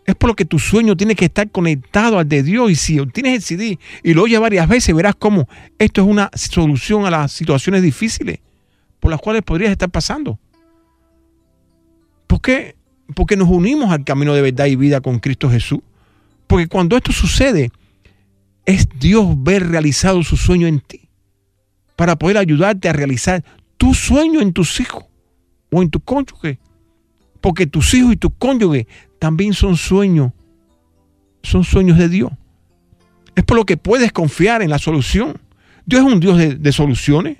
Es 0.09 0.15
por 0.15 0.31
lo 0.31 0.35
que 0.35 0.45
tu 0.45 0.57
sueño 0.57 0.97
tiene 0.97 1.13
que 1.13 1.25
estar 1.25 1.51
conectado 1.51 2.17
al 2.17 2.27
de 2.27 2.41
Dios. 2.41 2.71
Y 2.71 2.75
si 2.75 3.05
tienes 3.13 3.35
el 3.35 3.41
CD 3.43 3.79
y 4.01 4.15
lo 4.15 4.23
oyes 4.23 4.39
varias 4.39 4.67
veces, 4.67 4.95
verás 4.95 5.13
cómo 5.13 5.47
esto 5.77 6.01
es 6.01 6.07
una 6.07 6.31
solución 6.33 7.05
a 7.05 7.11
las 7.11 7.31
situaciones 7.31 7.83
difíciles 7.83 8.39
por 8.99 9.11
las 9.11 9.21
cuales 9.21 9.43
podrías 9.43 9.69
estar 9.69 9.87
pasando. 9.91 10.39
¿Por 12.25 12.41
qué? 12.41 12.75
Porque 13.13 13.37
nos 13.37 13.49
unimos 13.49 13.91
al 13.91 14.03
camino 14.03 14.33
de 14.33 14.41
verdad 14.41 14.65
y 14.65 14.75
vida 14.75 14.99
con 14.99 15.19
Cristo 15.19 15.47
Jesús. 15.47 15.81
Porque 16.47 16.65
cuando 16.65 16.97
esto 16.97 17.11
sucede, 17.11 17.71
es 18.65 18.89
Dios 18.99 19.27
ver 19.43 19.67
realizado 19.69 20.23
su 20.23 20.37
sueño 20.37 20.65
en 20.65 20.79
ti. 20.79 21.07
Para 21.95 22.15
poder 22.17 22.39
ayudarte 22.39 22.89
a 22.89 22.93
realizar 22.93 23.43
tu 23.77 23.93
sueño 23.93 24.41
en 24.41 24.53
tus 24.53 24.79
hijos 24.79 25.05
o 25.71 25.83
en 25.83 25.91
tu 25.91 25.99
cónyuge. 25.99 26.57
Porque 27.41 27.67
tus 27.67 27.93
hijos 27.93 28.13
y 28.13 28.17
tu 28.17 28.31
cónyuge 28.31 28.87
también 29.19 29.53
son 29.53 29.75
sueños, 29.75 30.31
son 31.43 31.63
sueños 31.63 31.97
de 31.97 32.09
Dios. 32.09 32.31
Es 33.35 33.43
por 33.43 33.57
lo 33.57 33.65
que 33.65 33.77
puedes 33.77 34.11
confiar 34.11 34.61
en 34.61 34.69
la 34.69 34.79
solución. 34.79 35.39
Dios 35.85 36.05
es 36.05 36.13
un 36.13 36.19
Dios 36.19 36.37
de, 36.37 36.71
soluciones. 36.71 37.37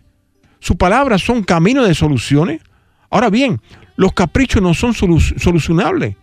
Sus 0.59 0.75
palabras 0.75 1.21
son 1.21 1.43
caminos 1.43 1.88
de 1.88 1.95
soluciones. 1.95 2.62
Ahora 3.09 3.29
bien, 3.29 3.62
los 3.95 4.13
caprichos 4.13 4.62
no 4.62 4.74
son 4.74 4.93
solucionables. 4.93 6.15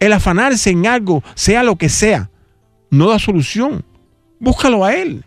El 0.00 0.12
afanarse 0.12 0.70
en 0.70 0.86
algo, 0.86 1.22
sea 1.34 1.62
lo 1.62 1.76
que 1.76 1.88
sea, 1.88 2.30
no 2.90 3.08
da 3.08 3.18
solución. 3.18 3.84
Búscalo 4.40 4.84
a 4.84 4.94
Él 4.94 5.24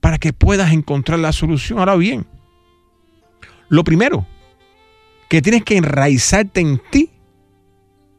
para 0.00 0.18
que 0.18 0.32
puedas 0.32 0.72
encontrar 0.72 1.20
la 1.20 1.32
solución. 1.32 1.78
Ahora 1.78 1.94
bien, 1.94 2.26
lo 3.68 3.84
primero 3.84 4.26
que 5.28 5.40
tienes 5.40 5.62
que 5.62 5.76
enraizarte 5.76 6.60
en 6.60 6.80
ti 6.90 7.11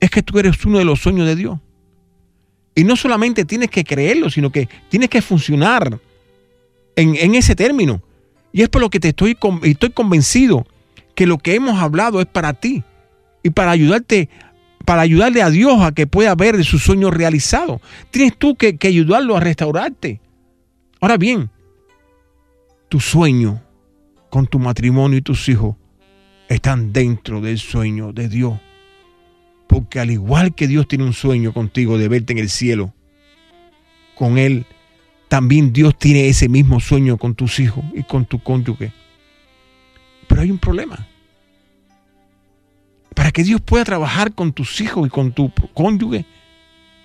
es 0.04 0.12
que 0.12 0.22
tú 0.22 0.38
eres 0.38 0.66
uno 0.66 0.80
de 0.80 0.84
los 0.84 1.00
sueños 1.00 1.26
de 1.26 1.38
Dios. 1.38 1.60
Y 2.76 2.84
no 2.84 2.98
solamente 2.98 3.46
tienes 3.46 3.70
que 3.70 3.86
creerlo, 3.86 4.30
sino 4.30 4.52
que 4.52 4.68
tienes 4.90 5.08
que 5.08 5.22
funcionar 5.22 5.98
en, 6.98 7.36
ese 7.36 7.56
término. 7.56 8.02
Y 8.52 8.64
es 8.64 8.70
por 8.70 8.82
lo 8.82 8.90
que 8.90 9.00
te 9.00 9.10
estoy, 9.10 9.38
estoy 9.62 9.92
convencido 9.92 10.68
que 11.16 11.26
lo 11.26 11.38
que 11.38 11.56
hemos 11.56 11.80
hablado 11.80 12.20
es 12.20 12.26
para 12.26 12.54
ti 12.54 12.84
y 13.44 13.52
para 13.52 13.72
ayudarte, 13.72 14.28
para 14.84 15.04
ayudarle 15.04 15.42
a 15.42 15.50
Dios 15.50 15.82
a 15.82 15.94
que 15.94 16.06
pueda 16.06 16.36
ver 16.36 16.62
su 16.66 16.80
sueño 16.80 17.10
realizado. 17.10 17.80
Tienes 18.12 18.38
tú 18.38 18.56
que, 18.56 18.76
que 18.76 18.90
ayudarlo 18.90 19.38
a 19.38 19.40
restaurarte. 19.40 20.20
Ahora 21.00 21.16
bien, 21.16 21.50
tu 22.90 23.00
sueño 23.00 23.62
con 24.30 24.48
tu 24.48 24.60
matrimonio 24.60 25.20
y 25.20 25.22
tus 25.22 25.48
hijos 25.48 25.78
están 26.50 26.92
dentro 26.92 27.40
del 27.40 27.58
sueño 27.58 28.12
de 28.12 28.28
Dios. 28.28 28.60
Porque 29.74 30.00
al 30.00 30.12
igual 30.12 30.54
que 30.54 30.68
Dios 30.68 30.88
tiene 30.88 31.04
un 31.04 31.14
sueño 31.14 31.52
contigo 31.52 31.98
de 31.98 32.08
verte 32.08 32.32
en 32.32 32.38
el 32.38 32.52
cielo, 32.52 32.94
con 34.14 34.38
Él 34.38 34.68
también 35.30 35.74
Dios 35.74 35.98
tiene 35.98 36.28
ese 36.28 36.48
mismo 36.48 36.80
sueño 36.80 37.18
con 37.18 37.34
tus 37.34 37.60
hijos 37.60 37.84
y 37.96 38.04
con 38.04 38.28
tu 38.28 38.38
cónyuge. 38.38 38.94
Pero 40.28 40.42
hay 40.44 40.52
un 40.52 40.60
problema. 40.60 41.08
Para 43.16 43.32
que 43.32 43.44
Dios 43.44 43.62
pueda 43.62 43.84
trabajar 43.84 44.36
con 44.36 44.54
tus 44.54 44.80
hijos 44.80 45.08
y 45.08 45.10
con 45.10 45.32
tu 45.32 45.52
cónyuge, 45.74 46.24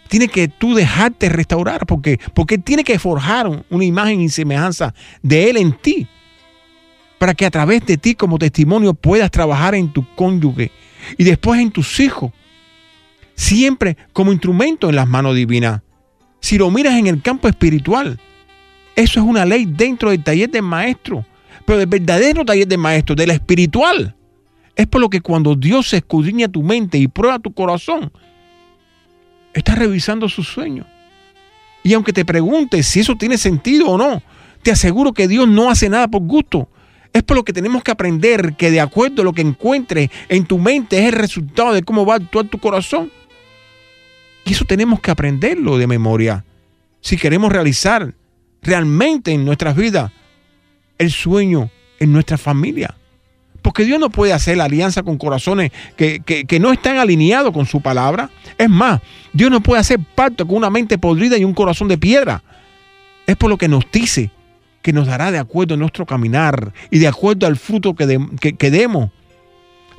tiene 0.09 0.29
que 0.29 0.49
tú 0.49 0.75
dejarte 0.75 1.31
restaurar, 1.31 1.87
porque, 1.87 2.21
porque 2.35 2.59
tiene 2.59 2.85
que 2.85 2.99
forjar 2.99 3.65
una 3.71 3.85
imagen 3.87 4.21
y 4.21 4.29
semejanza 4.29 4.93
de 5.23 5.49
Él 5.49 5.57
en 5.57 5.73
ti, 5.73 6.07
para 7.19 7.33
que 7.33 7.47
a 7.47 7.51
través 7.51 7.87
de 7.87 7.97
ti 7.97 8.15
como 8.15 8.39
testimonio 8.39 8.93
puedas 8.93 9.31
trabajar 9.31 9.75
en 9.75 9.91
tu 9.91 10.05
cónyuge 10.15 10.71
y 11.17 11.25
después 11.25 11.63
en 11.63 11.71
tus 11.71 11.99
hijos 12.01 12.31
siempre 13.39 13.97
como 14.13 14.33
instrumento 14.33 14.89
en 14.89 14.97
las 14.97 15.07
manos 15.07 15.37
divinas. 15.37 15.81
Si 16.41 16.59
lo 16.59 16.71
miras 16.71 16.95
en 16.99 17.07
el 17.07 17.23
campo 17.23 17.49
espiritual, 17.49 18.19
eso 18.97 19.21
es 19.21 19.27
una 19.27 19.47
ley 19.47 19.65
dentro 19.65 20.11
del 20.11 20.25
taller 20.25 20.51
del 20.51 20.63
maestro, 20.63 21.25
pero 21.65 21.79
del 21.79 21.87
verdadero 21.87 22.45
taller 22.45 22.67
del 22.67 22.79
maestro, 22.79 23.15
de 23.15 23.29
la 23.29 23.35
espiritual. 23.35 24.17
Es 24.75 24.89
por 24.89 25.01
lo 25.01 25.09
que 25.09 25.21
cuando 25.21 25.55
Dios 25.55 25.93
escudriña 25.95 26.49
tu 26.49 26.65
mente 26.65 26.99
y 26.99 27.07
prueba 27.07 27.39
tu 27.39 27.53
corazón, 27.53 28.11
está 29.55 29.77
revisando 29.77 30.29
sus 30.29 30.49
sueños. 30.49 30.87
Y 31.85 31.95
aunque 31.95 32.13
te 32.13 32.25
preguntes 32.25 32.89
si 32.89 33.01
eso 33.01 33.15
tiene 33.15 33.39
sentido 33.39 33.87
o 33.89 33.99
no, 33.99 34.21
te 34.63 34.73
aseguro 34.73 35.13
que 35.13 35.29
Dios 35.29 35.47
no 35.47 35.71
hace 35.71 35.89
nada 35.89 36.09
por 36.09 36.23
gusto. 36.23 36.69
Es 37.13 37.23
por 37.23 37.37
lo 37.37 37.45
que 37.45 37.53
tenemos 37.53 37.85
que 37.85 37.93
aprender 37.93 38.55
que 38.57 38.73
de 38.73 38.81
acuerdo 38.81 39.23
a 39.23 39.25
lo 39.25 39.33
que 39.33 39.43
encuentres 39.43 40.11
en 40.29 40.45
tu 40.45 40.59
mente 40.59 40.99
es 40.99 41.07
el 41.07 41.13
resultado 41.13 41.73
de 41.73 41.85
cómo 41.85 42.05
va 42.05 42.15
a 42.15 42.17
actuar 42.17 42.47
tu 42.47 42.59
corazón. 42.59 43.13
Y 44.49 44.53
eso 44.53 44.65
tenemos 44.65 45.01
que 45.01 45.11
aprenderlo 45.11 45.77
de 45.77 45.87
memoria. 45.87 46.43
Si 47.03 47.19
queremos 47.19 47.53
realizar 47.53 48.15
realmente 48.63 49.31
en 49.31 49.45
nuestras 49.45 49.77
vidas 49.77 50.11
el 50.97 51.11
sueño 51.11 51.71
en 52.01 52.13
nuestra 52.13 52.39
familia. 52.39 52.97
Porque 53.61 53.85
Dios 53.85 54.01
no 54.01 54.09
puede 54.09 54.33
hacer 54.33 54.57
la 54.57 54.65
alianza 54.65 55.03
con 55.03 55.19
corazones 55.19 55.71
que, 55.97 56.21
que, 56.21 56.61
no 56.61 56.73
están 56.73 56.97
alineados 56.97 57.53
con 57.53 57.67
su 57.67 57.83
palabra. 57.83 58.31
Es 58.57 58.71
más, 58.71 59.03
Dios 59.35 59.51
no 59.51 59.61
puede 59.61 59.81
hacer 59.81 60.01
pacto 60.15 60.47
con 60.47 60.57
una 60.57 60.71
mente 60.71 60.97
podrida 60.97 61.37
y 61.37 61.45
un 61.45 61.53
corazón 61.53 61.89
de 61.89 61.99
piedra. 61.99 62.43
Es 63.27 63.37
por 63.37 63.51
lo 63.51 63.59
que 63.59 63.69
nos 63.69 63.85
dice 63.93 64.31
que 64.81 64.95
nos 64.95 65.07
dará 65.07 65.31
de 65.31 65.39
acuerdo 65.39 65.75
a 65.75 65.77
nuestro 65.77 66.07
caminar 66.07 66.73
y 66.91 67.01
de 67.01 67.09
acuerdo 67.09 67.47
al 67.47 67.57
fruto 67.57 67.95
que, 67.95 68.57
que 68.57 68.71
demos. 68.71 69.11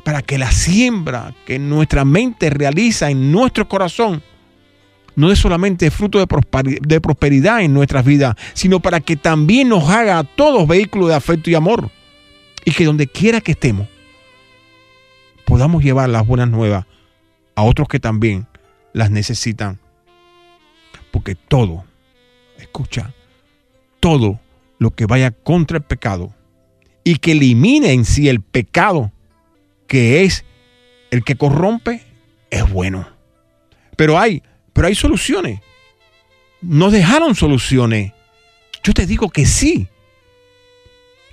Para 0.04 0.24
que 0.24 0.40
la 0.40 0.52
siembra 0.52 1.36
que 1.46 1.60
nuestra 1.60 2.04
mente 2.04 2.50
realiza 2.50 3.12
en 3.12 3.32
nuestro 3.32 3.68
corazón 3.68 4.24
no 5.20 5.34
es 5.34 5.40
solamente 5.40 5.92
fruto 5.92 6.18
de 6.18 7.02
prosperidad 7.02 7.62
en 7.62 7.74
nuestras 7.74 8.06
vidas, 8.06 8.38
sino 8.54 8.80
para 8.80 9.02
que 9.02 9.18
también 9.18 9.68
nos 9.68 9.90
haga 9.90 10.18
a 10.18 10.24
todos 10.24 10.66
vehículos 10.66 11.10
de 11.10 11.16
afecto 11.16 11.50
y 11.50 11.56
amor. 11.56 11.92
Y 12.64 12.72
que 12.72 12.86
donde 12.86 13.06
quiera 13.06 13.42
que 13.42 13.52
estemos, 13.52 13.90
podamos 15.44 15.84
llevar 15.84 16.08
las 16.08 16.26
buenas 16.26 16.48
nuevas 16.48 16.86
a 17.56 17.64
otros 17.64 17.90
que 17.90 18.00
también 18.00 18.48
las 18.94 19.12
necesitan. 19.12 19.78
Porque 21.12 21.36
todo, 21.36 21.84
escucha, 22.58 23.14
todo 24.00 24.40
lo 24.78 24.92
que 24.92 25.06
vaya 25.06 25.32
contra 25.32 25.80
el 25.80 25.84
pecado 25.84 26.34
y 27.04 27.18
que 27.18 27.34
elimine 27.34 27.92
en 27.92 28.06
sí 28.06 28.30
el 28.30 28.40
pecado, 28.40 29.12
que 29.86 30.24
es 30.24 30.46
el 31.12 31.26
que 31.26 31.36
corrompe, 31.36 32.04
es 32.52 32.72
bueno. 32.72 33.06
Pero 33.98 34.18
hay, 34.18 34.44
pero 34.80 34.88
hay 34.88 34.96
soluciones. 34.96 35.60
Nos 36.62 36.94
dejaron 36.94 37.36
soluciones. 37.36 38.14
Yo 38.82 38.94
te 38.94 39.06
digo 39.06 39.30
que 39.30 39.46
sí, 39.46 39.90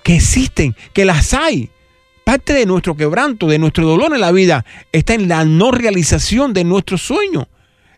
que 0.02 0.16
existen, 0.16 0.74
que 0.92 1.04
las 1.04 1.32
hay. 1.32 1.70
Parte 2.24 2.54
de 2.54 2.66
nuestro 2.66 2.96
quebranto, 2.96 3.46
de 3.46 3.60
nuestro 3.60 3.86
dolor 3.86 4.12
en 4.12 4.20
la 4.20 4.32
vida, 4.32 4.64
está 4.90 5.14
en 5.14 5.28
la 5.28 5.44
no 5.44 5.70
realización 5.70 6.54
de 6.54 6.64
nuestro 6.64 6.98
sueño. 6.98 7.46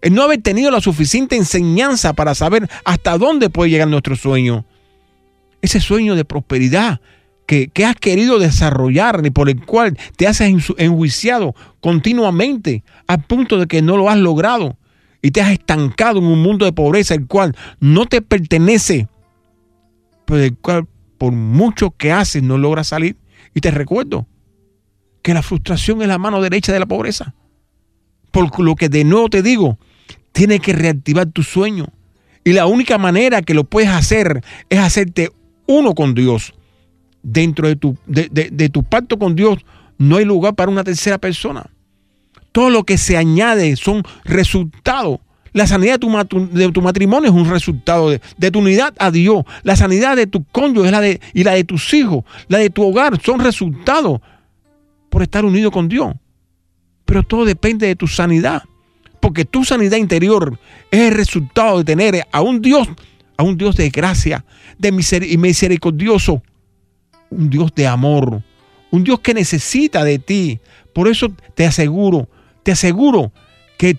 El 0.02 0.12
no 0.12 0.23
haber 0.23 0.43
tenido 0.43 0.71
la 0.71 0.83
suficiente 0.83 1.35
enseñanza 1.35 2.12
para 2.12 2.35
saber 2.35 2.69
hasta 2.85 3.17
dónde 3.17 3.49
puede 3.49 3.71
llegar 3.71 3.88
nuestro 3.88 4.17
sueño. 4.17 4.67
Ese 5.62 5.81
sueño 5.81 6.14
de 6.14 6.26
prosperidad 6.26 7.00
que, 7.47 7.71
has 7.87 7.97
querido 7.97 8.38
desarrollar 8.38 9.25
y 9.25 9.31
por 9.31 9.49
el 9.49 9.64
cual 9.64 9.97
te 10.17 10.26
has 10.26 10.43
enjuiciado 10.43 11.55
continuamente 11.81 12.85
al 13.07 13.23
punto 13.23 13.59
de 13.59 13.67
que 13.67 13.81
no 13.81 13.97
lo 13.97 14.11
has 14.11 14.19
logrado 14.19 14.76
y 15.22 15.30
te 15.30 15.40
has 15.40 15.50
estancado 15.50 16.18
en 16.18 16.26
un 16.26 16.42
mundo 16.42 16.64
de 16.64 16.72
pobreza 16.72 17.14
el 17.14 17.26
cual 17.26 17.56
no 17.80 18.06
te 18.06 18.22
pertenece, 18.22 19.08
pero 20.25 20.40
del 20.40 20.56
cual 20.56 20.87
por 21.18 21.32
mucho 21.32 21.90
que 21.90 22.12
haces 22.12 22.42
no 22.42 22.56
logras 22.58 22.88
salir. 22.88 23.16
Y 23.54 23.60
te 23.60 23.70
recuerdo 23.70 24.26
que 25.22 25.34
la 25.34 25.42
frustración 25.42 26.00
es 26.02 26.08
la 26.08 26.18
mano 26.18 26.40
derecha 26.40 26.72
de 26.72 26.78
la 26.78 26.87
pobreza. 26.87 27.34
Por 28.30 28.60
lo 28.60 28.76
que 28.76 28.88
de 28.88 29.04
nuevo 29.04 29.28
te 29.28 29.42
digo, 29.42 29.78
tienes 30.32 30.60
que 30.60 30.72
reactivar 30.72 31.26
tu 31.26 31.42
sueño. 31.42 31.87
Y 32.44 32.52
la 32.52 32.66
única 32.66 32.98
manera 32.98 33.42
que 33.42 33.54
lo 33.54 33.64
puedes 33.64 33.90
hacer 33.90 34.42
es 34.70 34.78
hacerte 34.78 35.30
uno 35.66 35.94
con 35.94 36.14
Dios. 36.14 36.54
Dentro 37.22 37.66
de 37.66 37.76
tu, 37.76 37.96
de, 38.06 38.70
tu 38.72 38.84
pacto 38.84 39.18
con 39.18 39.34
Dios 39.34 39.58
no 39.98 40.16
hay 40.16 40.25
lugar 40.25 40.54
para 40.54 40.70
una 40.70 40.84
tercera 40.84 41.18
persona. 41.18 41.68
Todo 42.58 42.70
lo 42.70 42.82
que 42.82 42.98
se 42.98 43.16
añade 43.16 43.76
son 43.76 44.02
resultados. 44.24 45.20
La 45.52 45.68
sanidad 45.68 46.00
de 46.00 46.72
tu, 46.72 46.82
matrimonio 46.82 47.30
es 47.30 47.36
un 47.36 47.48
resultado 47.48 48.10
de, 48.10 48.50
tu 48.50 48.58
unidad 48.58 48.94
a 48.98 49.12
Dios. 49.12 49.44
La 49.62 49.76
sanidad 49.76 50.16
de 50.16 50.26
tu 50.26 50.42
cónyuge 50.42 50.90
la 50.90 51.00
de, 51.00 51.20
y 51.34 51.44
la 51.44 51.52
de 51.52 51.62
tus 51.62 51.94
hijos, 51.94 52.24
la 52.48 52.58
de 52.58 52.68
tu 52.68 52.82
hogar, 52.82 53.22
son 53.22 53.38
resultados 53.38 54.20
por 55.08 55.22
estar 55.22 55.44
unido 55.44 55.70
con 55.70 55.88
Dios. 55.88 56.16
Pero 57.04 57.22
todo 57.22 57.44
depende 57.44 57.86
de 57.86 57.94
tu 57.94 58.08
sanidad. 58.08 58.64
Porque 59.20 59.44
tu 59.44 59.64
sanidad 59.64 59.98
interior 59.98 60.58
es 60.90 61.12
el 61.12 61.14
resultado 61.14 61.78
de 61.78 61.84
tener 61.84 62.26
a 62.32 62.40
un 62.40 62.60
Dios, 62.60 62.88
a 63.36 63.44
un 63.44 63.56
Dios 63.56 63.76
de 63.76 63.88
gracia, 63.90 64.44
de 64.78 64.90
misericordioso, 64.90 66.42
un 67.30 67.50
Dios 67.50 67.72
de 67.76 67.86
amor, 67.86 68.42
un 68.90 69.04
Dios 69.04 69.20
que 69.20 69.32
necesita 69.32 70.02
de 70.02 70.18
ti. 70.18 70.58
Por 70.92 71.06
eso 71.06 71.28
te 71.54 71.64
aseguro, 71.64 72.28
te 72.68 72.72
aseguro 72.72 73.32
que 73.78 73.96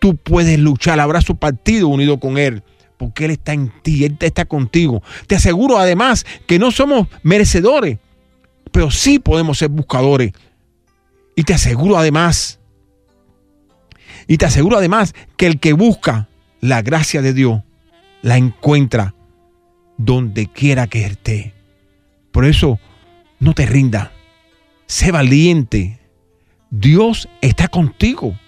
tú 0.00 0.16
puedes 0.16 0.58
luchar, 0.58 0.98
habrá 0.98 1.20
su 1.20 1.36
partido 1.36 1.86
unido 1.86 2.18
con 2.18 2.38
Él, 2.38 2.64
porque 2.96 3.26
Él 3.26 3.30
está 3.30 3.52
en 3.52 3.72
ti, 3.82 4.04
Él 4.04 4.16
está 4.18 4.46
contigo. 4.46 5.00
Te 5.28 5.36
aseguro 5.36 5.78
además 5.78 6.26
que 6.48 6.58
no 6.58 6.72
somos 6.72 7.06
merecedores, 7.22 7.98
pero 8.72 8.90
sí 8.90 9.20
podemos 9.20 9.58
ser 9.58 9.68
buscadores. 9.68 10.32
Y 11.36 11.44
te 11.44 11.54
aseguro 11.54 11.96
además, 11.96 12.58
y 14.26 14.38
te 14.38 14.46
aseguro 14.46 14.78
además 14.78 15.14
que 15.36 15.46
el 15.46 15.60
que 15.60 15.72
busca 15.72 16.26
la 16.60 16.82
gracia 16.82 17.22
de 17.22 17.32
Dios, 17.32 17.62
la 18.22 18.38
encuentra 18.38 19.14
donde 19.98 20.48
quiera 20.48 20.88
que 20.88 21.06
esté. 21.06 21.54
Por 22.32 22.44
eso, 22.44 22.80
no 23.38 23.54
te 23.54 23.66
rinda. 23.66 24.10
Sé 24.88 25.12
valiente. 25.12 25.99
Dios 26.70 27.28
está 27.40 27.68
contigo. 27.68 28.38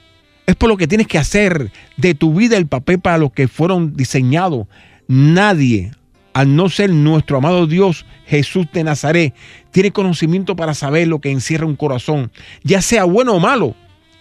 Es 0.46 0.56
por 0.56 0.68
lo 0.68 0.76
que 0.76 0.88
tienes 0.88 1.06
que 1.06 1.18
hacer 1.18 1.70
de 1.96 2.14
tu 2.14 2.34
vida 2.34 2.56
el 2.56 2.66
papel 2.66 3.00
para 3.00 3.18
los 3.18 3.32
que 3.32 3.48
fueron 3.48 3.94
diseñados. 3.94 4.66
Nadie, 5.08 5.92
al 6.32 6.56
no 6.56 6.68
ser 6.68 6.90
nuestro 6.90 7.38
amado 7.38 7.66
Dios, 7.66 8.06
Jesús 8.26 8.66
de 8.72 8.84
Nazaret, 8.84 9.34
tiene 9.70 9.92
conocimiento 9.92 10.56
para 10.56 10.74
saber 10.74 11.08
lo 11.08 11.20
que 11.20 11.30
encierra 11.30 11.66
un 11.66 11.76
corazón, 11.76 12.32
ya 12.62 12.82
sea 12.82 13.04
bueno 13.04 13.34
o 13.34 13.40
malo. 13.40 13.74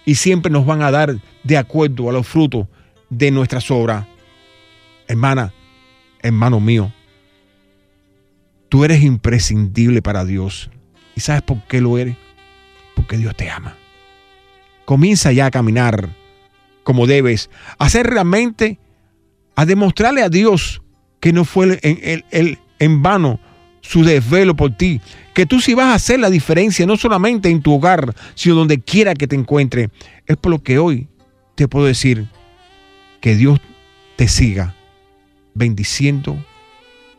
Y 0.05 0.15
siempre 0.15 0.51
nos 0.51 0.65
van 0.65 0.81
a 0.81 0.91
dar 0.91 1.15
de 1.43 1.57
acuerdo 1.57 2.09
a 2.09 2.13
los 2.13 2.27
frutos 2.27 2.67
de 3.09 3.31
nuestras 3.31 3.69
obras. 3.69 4.05
Hermana, 5.07 5.53
hermano 6.21 6.59
mío, 6.59 6.91
Tú 8.71 8.85
eres 8.85 9.03
imprescindible 9.03 10.01
para 10.01 10.23
Dios. 10.23 10.69
¿Y 11.13 11.19
sabes 11.19 11.41
por 11.41 11.61
qué 11.67 11.81
lo 11.81 11.97
eres? 11.97 12.15
Porque 12.95 13.17
Dios 13.17 13.35
te 13.35 13.49
ama. 13.49 13.75
Comienza 14.91 15.31
ya 15.31 15.45
a 15.45 15.51
caminar 15.51 16.09
como 16.83 17.07
debes, 17.07 17.49
a 17.77 17.85
hacer 17.85 18.07
realmente, 18.07 18.77
a 19.55 19.65
demostrarle 19.65 20.21
a 20.21 20.27
Dios 20.27 20.81
que 21.21 21.31
no 21.31 21.45
fue 21.45 21.79
en, 21.81 22.57
en 22.77 23.01
vano 23.01 23.39
su 23.79 24.03
desvelo 24.03 24.53
por 24.53 24.75
ti, 24.75 24.99
que 25.33 25.45
tú 25.45 25.61
sí 25.61 25.75
vas 25.75 25.85
a 25.85 25.93
hacer 25.93 26.19
la 26.19 26.29
diferencia, 26.29 26.85
no 26.85 26.97
solamente 26.97 27.47
en 27.49 27.61
tu 27.61 27.75
hogar, 27.75 28.13
sino 28.35 28.55
donde 28.55 28.81
quiera 28.81 29.13
que 29.13 29.27
te 29.27 29.37
encuentre. 29.37 29.91
Es 30.25 30.35
por 30.35 30.51
lo 30.51 30.61
que 30.61 30.77
hoy 30.77 31.07
te 31.55 31.69
puedo 31.69 31.85
decir 31.85 32.27
que 33.21 33.37
Dios 33.37 33.61
te 34.17 34.27
siga 34.27 34.75
bendiciendo 35.53 36.37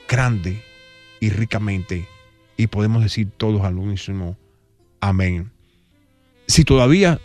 grande 0.06 0.62
y 1.20 1.30
ricamente. 1.30 2.06
Y 2.58 2.66
podemos 2.66 3.02
decir 3.02 3.30
todos 3.34 3.62
al 3.62 3.78
unísono, 3.78 4.36
amén. 5.00 5.50
Si 6.46 6.64
todavía 6.64 7.18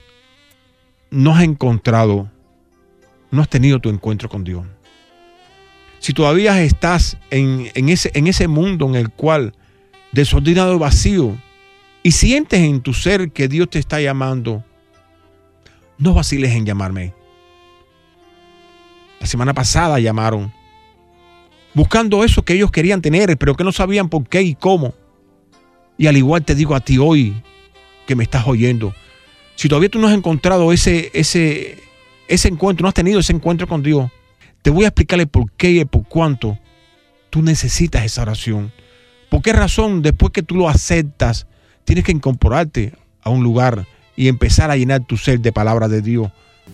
no 1.09 1.35
has 1.35 1.43
encontrado, 1.43 2.29
no 3.31 3.41
has 3.41 3.49
tenido 3.49 3.79
tu 3.79 3.89
encuentro 3.89 4.29
con 4.29 4.43
Dios, 4.43 4.65
si 5.99 6.13
todavía 6.13 6.61
estás 6.61 7.17
en, 7.31 7.69
ese, 7.89 8.11
ese 8.13 8.47
mundo 8.47 8.87
en 8.87 8.95
el 8.95 9.09
cual 9.09 9.53
desordenado 10.11 10.77
vacío, 10.79 11.37
y 12.03 12.11
sientes 12.11 12.61
en 12.61 12.81
tu 12.81 12.93
ser 12.93 13.31
que 13.31 13.47
Dios 13.47 13.69
te 13.69 13.79
está 13.79 13.99
llamando, 13.99 14.63
no 15.97 16.13
vaciles 16.13 16.51
en 16.51 16.65
llamarme. 16.65 17.13
La 19.19 19.27
semana 19.27 19.53
pasada 19.53 19.99
llamaron 19.99 20.53
buscando 21.77 22.23
eso 22.23 22.41
que 22.41 22.53
ellos 22.53 22.71
querían 22.71 23.03
tener, 23.03 23.37
pero 23.37 23.55
que 23.55 23.63
no 23.63 23.71
sabían 23.71 24.09
por 24.09 24.27
qué 24.27 24.41
y 24.41 24.55
cómo. 24.55 24.95
Y 25.95 26.07
al 26.07 26.17
igual 26.17 26.43
te 26.43 26.55
digo 26.55 26.73
a 26.73 26.79
ti 26.79 26.97
hoy 26.97 27.39
que 28.07 28.15
me 28.15 28.23
estás 28.23 28.47
oyendo, 28.47 28.95
si 29.57 29.67
todavía 29.67 29.89
tú 29.89 29.99
no 29.99 30.07
has 30.07 30.13
encontrado 30.13 30.71
ese, 30.71 31.09
ese, 31.13 31.83
ese 32.27 32.47
encuentro, 32.47 32.83
no 32.83 32.89
has 32.89 32.93
tenido 32.93 33.19
ese 33.19 33.33
encuentro 33.33 33.67
con 33.67 33.81
Dios, 33.81 34.09
te 34.61 34.69
voy 34.69 34.85
a 34.85 34.89
explicarle 34.89 35.25
por 35.25 35.51
qué 35.51 35.71
y 35.71 35.83
por 35.83 36.07
cuánto 36.07 36.59
tú 37.31 37.41
necesitas 37.41 38.05
esa 38.05 38.21
oración. 38.21 38.71
¿Por 39.29 39.41
qué 39.41 39.53
razón 39.53 40.03
después 40.03 40.31
que 40.31 40.43
tú 40.43 40.55
lo 40.55 40.69
aceptas, 40.69 41.47
tienes 41.85 42.05
que 42.05 42.11
incorporarte 42.11 42.93
a 43.23 43.31
un 43.31 43.43
lugar 43.43 43.87
y 44.15 44.27
empezar 44.27 44.69
a 44.69 44.77
llenar 44.77 45.05
tu 45.05 45.17
ser 45.17 45.39
de 45.39 45.51
palabra 45.51 45.87
de 45.87 46.03
Dios? 46.03 46.31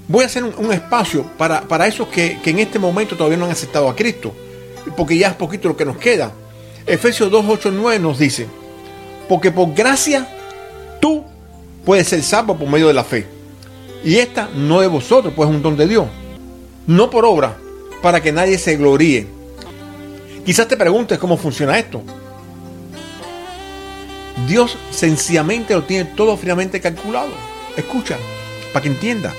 Voy 0.10 0.24
a 0.24 0.28
hacer 0.28 0.44
un, 0.44 0.74
espacio 0.74 1.24
para, 1.38 1.62
para 1.62 1.88
esos 1.88 2.10
que, 2.10 2.40
que 2.44 2.50
en 2.50 2.60
este 2.60 2.80
momento 2.80 3.16
todavía 3.16 3.38
no 3.38 3.46
han 3.46 3.52
aceptado 3.52 3.90
a 3.90 3.96
Cristo 3.96 4.36
porque 4.98 5.18
ya 5.18 5.30
es 5.30 5.36
poquito 5.36 5.70
lo 5.70 5.78
que 5.78 5.86
nos 5.86 5.98
queda. 5.98 6.34
Efesios 6.86 7.32
2, 7.32 7.46
8, 7.48 7.72
9 7.72 8.00
nos 8.00 8.20
dice, 8.20 8.48
porque 9.30 9.52
por 9.52 9.74
gracia 9.74 10.28
tú 11.00 11.24
puedes 11.86 12.08
ser 12.08 12.24
salvo 12.24 12.58
por 12.58 12.70
medio 12.70 12.88
de 12.88 12.94
la 12.94 13.04
fe. 13.04 13.28
Y 14.04 14.18
esta 14.18 14.50
no 14.56 14.82
de 14.82 14.88
vosotros, 14.88 15.34
pues 15.36 15.50
es 15.50 15.56
un 15.56 15.62
don 15.62 15.78
de 15.78 15.88
Dios. 15.88 16.08
No 16.88 17.10
por 17.10 17.26
obra, 17.26 17.58
para 18.02 18.22
que 18.22 18.32
nadie 18.32 18.58
se 18.58 18.76
gloríe. 18.76 19.28
Quizás 20.46 20.68
te 20.68 20.76
preguntes 20.76 21.18
cómo 21.20 21.38
funciona 21.38 21.80
esto. 21.80 22.02
Dios 24.48 24.78
sencillamente 24.92 25.74
lo 25.74 25.84
tiene 25.84 26.06
todo 26.06 26.36
finalmente 26.36 26.82
calculado. 26.82 27.32
Escucha, 27.78 28.18
para 28.74 28.84
que 28.84 28.90
entienda. 28.90 29.34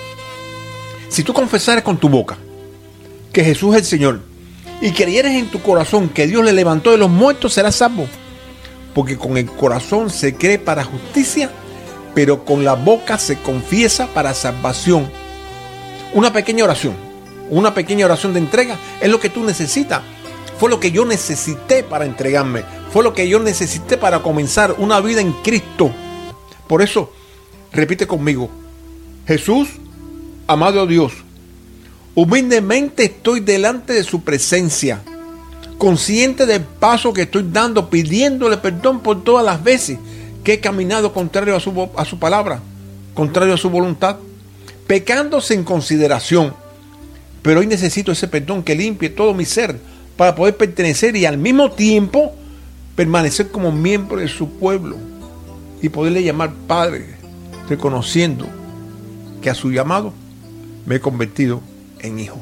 Si 1.08 1.22
tú 1.22 1.34
confesares 1.34 1.84
con 1.84 1.98
tu 1.98 2.08
boca 2.08 2.38
que 3.32 3.44
Jesús 3.44 3.74
es 3.74 3.82
el 3.82 3.86
Señor, 3.86 4.20
y 4.80 4.90
creyeres 4.90 5.32
en 5.32 5.46
tu 5.46 5.62
corazón 5.62 6.08
que 6.08 6.26
Dios 6.26 6.44
le 6.44 6.52
levantó 6.52 6.90
de 6.90 6.98
los 6.98 7.10
muertos, 7.10 7.54
serás 7.54 7.76
salvo. 7.76 8.06
Porque 8.94 9.16
con 9.16 9.36
el 9.36 9.46
corazón 9.46 10.10
se 10.10 10.34
cree 10.34 10.58
para 10.58 10.84
justicia, 10.84 11.50
pero 12.14 12.44
con 12.44 12.64
la 12.64 12.74
boca 12.74 13.18
se 13.18 13.38
confiesa 13.38 14.06
para 14.08 14.34
salvación. 14.34 15.10
Una 16.12 16.32
pequeña 16.32 16.64
oración. 16.64 16.94
una 17.50 17.74
pequeña 17.74 18.06
oración 18.06 18.32
de 18.32 18.38
entrega, 18.38 18.78
es 19.02 19.10
lo 19.10 19.20
que 19.20 19.28
tú 19.28 19.44
necesitas. 19.44 20.00
Fue 20.58 20.70
lo 20.70 20.80
que 20.80 20.90
yo 20.90 21.04
necesité 21.04 21.82
para 21.82 22.06
entregarme. 22.06 22.64
Fue 22.90 23.04
lo 23.04 23.12
que 23.12 23.28
yo 23.28 23.38
necesité 23.38 23.98
para 23.98 24.20
comenzar 24.22 24.76
una 24.78 24.98
vida 25.00 25.20
en 25.20 25.32
Cristo. 25.32 25.90
Por 26.66 26.80
eso, 26.80 27.12
repite 27.70 28.06
conmigo, 28.06 28.48
Jesús, 29.26 29.68
amado 30.46 30.86
Dios, 30.86 31.12
humildemente 32.14 33.04
estoy 33.04 33.40
delante 33.40 33.92
de 33.92 34.04
su 34.04 34.22
presencia, 34.22 35.02
consciente 35.76 36.46
del 36.46 36.62
paso 36.62 37.12
que 37.12 37.22
estoy 37.22 37.46
dando, 37.52 37.90
pidiéndole 37.90 38.56
perdón 38.56 39.00
por 39.00 39.22
todas 39.22 39.44
las 39.44 39.62
veces 39.62 39.98
que 40.44 40.52
he 40.52 40.60
caminado 40.60 41.12
contrario 41.12 41.56
a 41.56 41.60
su, 41.60 41.90
a 41.96 42.04
su 42.04 42.18
palabra, 42.18 42.60
contrario 43.14 43.54
a 43.54 43.58
su 43.58 43.70
voluntad, 43.70 44.18
pecando 44.86 45.40
sin 45.40 45.64
consideración. 45.64 46.54
Pero 47.42 47.60
hoy 47.60 47.66
necesito 47.66 48.12
ese 48.12 48.28
perdón 48.28 48.62
que 48.62 48.74
limpie 48.74 49.08
todo 49.08 49.34
mi 49.34 49.46
ser 49.46 49.78
para 50.16 50.34
poder 50.34 50.56
pertenecer 50.56 51.16
y 51.16 51.24
al 51.24 51.38
mismo 51.38 51.72
tiempo 51.72 52.34
permanecer 52.94 53.50
como 53.50 53.72
miembro 53.72 54.18
de 54.18 54.28
su 54.28 54.50
pueblo 54.50 54.96
y 55.82 55.88
poderle 55.88 56.22
llamar 56.22 56.52
Padre, 56.66 57.16
reconociendo 57.68 58.46
que 59.42 59.50
a 59.50 59.54
su 59.54 59.72
llamado 59.72 60.12
me 60.86 60.96
he 60.96 61.00
convertido 61.00 61.60
en 62.00 62.20
hijo. 62.20 62.38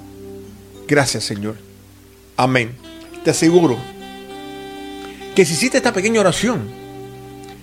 Gracias 0.89 1.25
Señor. 1.25 1.57
Amén. 2.37 2.73
Te 3.25 3.31
aseguro 3.31 3.77
que 5.35 5.45
si 5.45 5.55
hiciste 5.55 5.79
esta 5.79 5.93
pequeña 5.93 6.21
oración, 6.21 6.82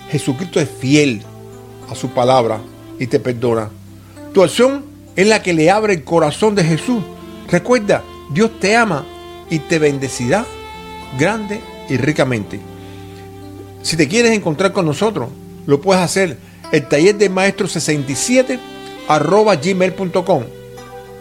Jesucristo 0.09 0.59
es 0.59 0.69
fiel 0.69 1.21
a 1.89 1.95
su 1.95 2.09
palabra 2.09 2.59
y 2.99 3.07
te 3.07 3.19
perdona. 3.19 3.69
Tu 4.33 4.43
acción 4.43 4.85
es 5.15 5.27
la 5.27 5.41
que 5.41 5.53
le 5.53 5.71
abre 5.71 5.93
el 5.93 6.03
corazón 6.03 6.55
de 6.55 6.63
Jesús. 6.63 7.01
Recuerda, 7.49 8.03
Dios 8.31 8.51
te 8.59 8.75
ama 8.75 9.05
y 9.49 9.59
te 9.59 9.79
bendecirá 9.79 10.45
grande 11.17 11.61
y 11.89 11.97
ricamente. 11.97 12.59
Si 13.81 13.97
te 13.97 14.07
quieres 14.07 14.31
encontrar 14.31 14.71
con 14.71 14.85
nosotros, 14.85 15.29
lo 15.65 15.81
puedes 15.81 16.03
hacer 16.03 16.37
el 16.71 16.87
taller 16.87 17.17
de 17.17 17.29
maestro 17.29 17.67
67 17.67 18.59
arroba 19.07 19.55
gmail.com 19.55 20.43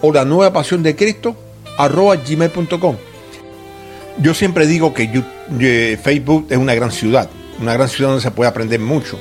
o 0.03 0.13
la 0.13 0.25
nueva 0.25 0.53
pasión 0.53 0.83
de 0.83 0.95
Cristo 0.95 1.37
arroba 1.79 2.17
gmail.com. 2.17 2.97
Yo 4.21 4.35
siempre 4.35 4.67
digo 4.67 4.93
que 4.93 5.23
eh, 5.61 5.99
Facebook 6.03 6.47
es 6.51 6.59
una 6.59 6.75
gran 6.75 6.91
ciudad, 6.91 7.31
una 7.61 7.75
gran 7.75 7.89
ciudad 7.89 8.11
donde 8.11 8.23
se 8.23 8.31
puede 8.31 8.51
aprender 8.51 8.81
mucho. 8.81 9.19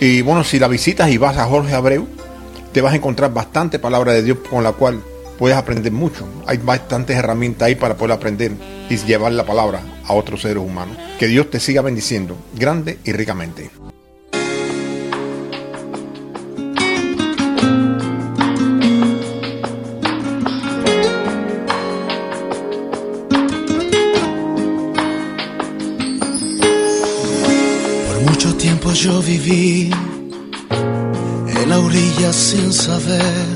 Y 0.00 0.22
bueno, 0.22 0.44
si 0.44 0.58
la 0.58 0.68
visitas 0.68 1.10
y 1.10 1.18
vas 1.18 1.38
a 1.38 1.46
Jorge 1.46 1.74
Abreu, 1.74 2.06
te 2.72 2.80
vas 2.80 2.92
a 2.92 2.96
encontrar 2.96 3.32
bastante 3.32 3.78
palabra 3.78 4.12
de 4.12 4.22
Dios 4.22 4.38
con 4.48 4.64
la 4.64 4.72
cual 4.72 5.02
puedes 5.38 5.56
aprender 5.56 5.92
mucho. 5.92 6.26
Hay 6.46 6.58
bastantes 6.58 7.16
herramientas 7.16 7.66
ahí 7.66 7.74
para 7.74 7.96
poder 7.96 8.12
aprender 8.12 8.52
y 8.88 8.96
llevar 8.96 9.32
la 9.32 9.44
palabra 9.44 9.80
a 10.04 10.12
otros 10.14 10.42
seres 10.42 10.62
humanos. 10.62 10.96
Que 11.18 11.26
Dios 11.26 11.50
te 11.50 11.60
siga 11.60 11.82
bendiciendo 11.82 12.36
grande 12.54 12.98
y 13.04 13.12
ricamente. 13.12 13.70
Mucho 28.44 28.56
tiempo 28.56 28.92
yo 28.92 29.22
viví 29.22 29.88
en 31.46 31.70
la 31.70 31.78
orilla 31.78 32.32
sin 32.32 32.72
saber 32.72 33.46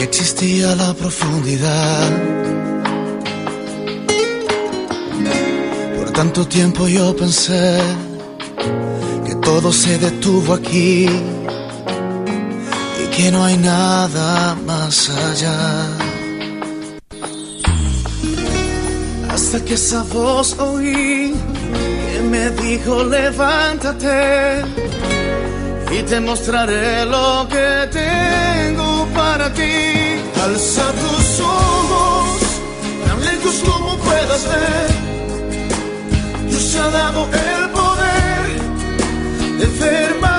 existía 0.00 0.74
la 0.74 0.92
profundidad. 0.94 2.10
Por 5.96 6.10
tanto 6.10 6.48
tiempo 6.48 6.88
yo 6.88 7.14
pensé 7.14 7.78
que 9.24 9.36
todo 9.36 9.72
se 9.72 9.96
detuvo 9.96 10.54
aquí 10.54 11.06
y 13.02 13.06
que 13.16 13.30
no 13.30 13.44
hay 13.44 13.56
nada 13.58 14.56
más 14.66 15.08
allá. 15.08 15.86
Hasta 19.28 19.64
que 19.64 19.74
esa 19.74 20.02
voz 20.02 20.58
oí 20.58 21.32
me 22.22 22.50
dijo 22.50 23.04
levántate 23.04 24.62
y 25.90 26.02
te 26.02 26.20
mostraré 26.20 27.04
lo 27.04 27.46
que 27.48 27.88
tengo 27.90 29.06
para 29.14 29.52
ti. 29.52 30.20
Alza 30.44 30.92
tus 30.92 31.40
ojos, 31.40 32.40
tan 33.06 33.24
lejos 33.24 33.62
como 33.64 33.96
puedas 33.98 34.44
ver. 34.48 34.90
Dios 36.48 36.76
ha 36.76 36.90
dado 36.90 37.28
el 37.32 37.70
poder 37.70 38.44
de 39.58 39.66
ver 39.80 40.33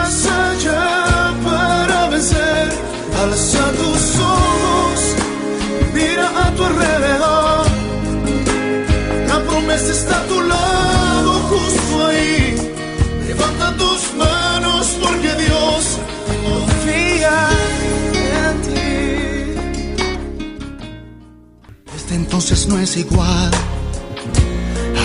entonces 22.36 22.68
no 22.68 22.78
es 22.78 22.98
igual. 22.98 23.50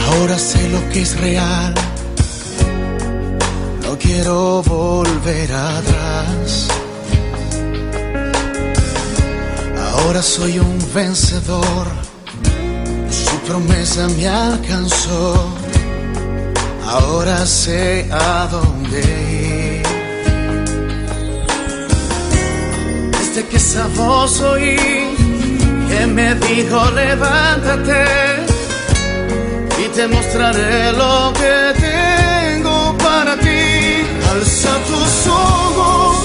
Ahora 0.09 0.37
sé 0.37 0.69
lo 0.69 0.81
que 0.89 1.03
es 1.03 1.17
real. 1.21 1.73
No 3.85 3.97
quiero 3.97 4.65
volver 4.65 5.53
atrás. 5.53 6.67
Ahora 9.93 10.21
soy 10.21 10.59
un 10.59 10.77
vencedor. 10.93 11.87
Su 13.11 13.37
promesa 13.47 14.09
me 14.09 14.27
alcanzó. 14.27 15.55
Ahora 16.85 17.47
sé 17.47 18.09
a 18.11 18.49
dónde 18.51 19.03
ir. 19.79 19.87
Desde 23.13 23.47
que 23.47 23.57
esa 23.57 23.87
voz 23.97 24.41
que 25.91 26.07
me 26.07 26.35
dijo 26.35 26.91
levántate 26.93 28.05
y 29.83 29.89
te 29.97 30.07
mostraré 30.09 30.93
lo 30.93 31.33
que 31.41 31.55
tengo 31.89 32.97
para 32.99 33.37
ti. 33.37 33.63
Alza 34.31 34.73
tus 34.89 35.27
ojos, 35.27 36.17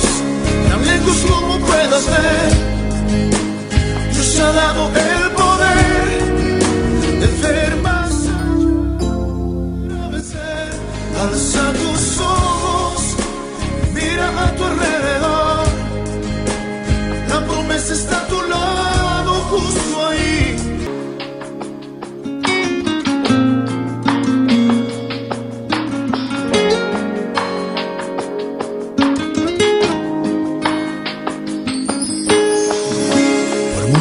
tan 0.70 0.82
lejos 0.86 1.18
como 1.30 1.60
puedas 1.60 2.06
ver. 2.14 2.52
Dios 4.14 4.40
ha 4.40 5.15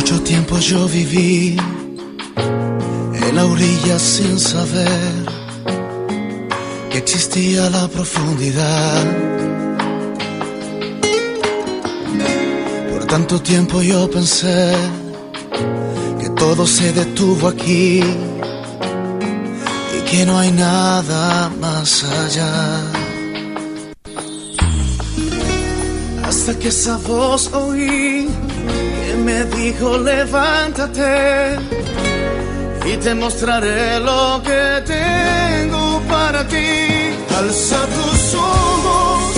mucho 0.04 0.22
tiempo 0.22 0.58
yo 0.58 0.86
viví 0.86 1.56
en 3.26 3.36
la 3.36 3.46
orilla 3.46 3.98
sin 3.98 4.38
saber 4.38 5.12
que 6.90 6.98
existía 6.98 7.70
la 7.70 7.88
profundidad. 7.88 9.02
Por 12.90 13.06
tanto 13.06 13.40
tiempo 13.40 13.80
yo 13.80 14.10
pensé 14.10 14.74
que 16.20 16.28
todo 16.36 16.66
se 16.66 16.92
detuvo 16.92 17.48
aquí 17.48 18.02
y 19.96 20.00
que 20.10 20.26
no 20.26 20.38
hay 20.38 20.52
nada 20.52 21.50
más 21.62 22.04
allá. 22.04 22.52
Hasta 26.24 26.58
que 26.58 26.68
esa 26.68 26.98
voz 26.98 27.50
oí 27.54 28.28
me 29.16 29.44
dijo 29.44 29.98
levántate 29.98 31.56
y 32.86 32.96
te 32.96 33.14
mostraré 33.14 34.00
lo 34.00 34.42
que 34.42 34.82
tengo 34.86 36.00
para 36.08 36.46
ti. 36.46 37.14
Alza 37.38 37.80
tus 37.86 38.34
ojos, 38.34 39.34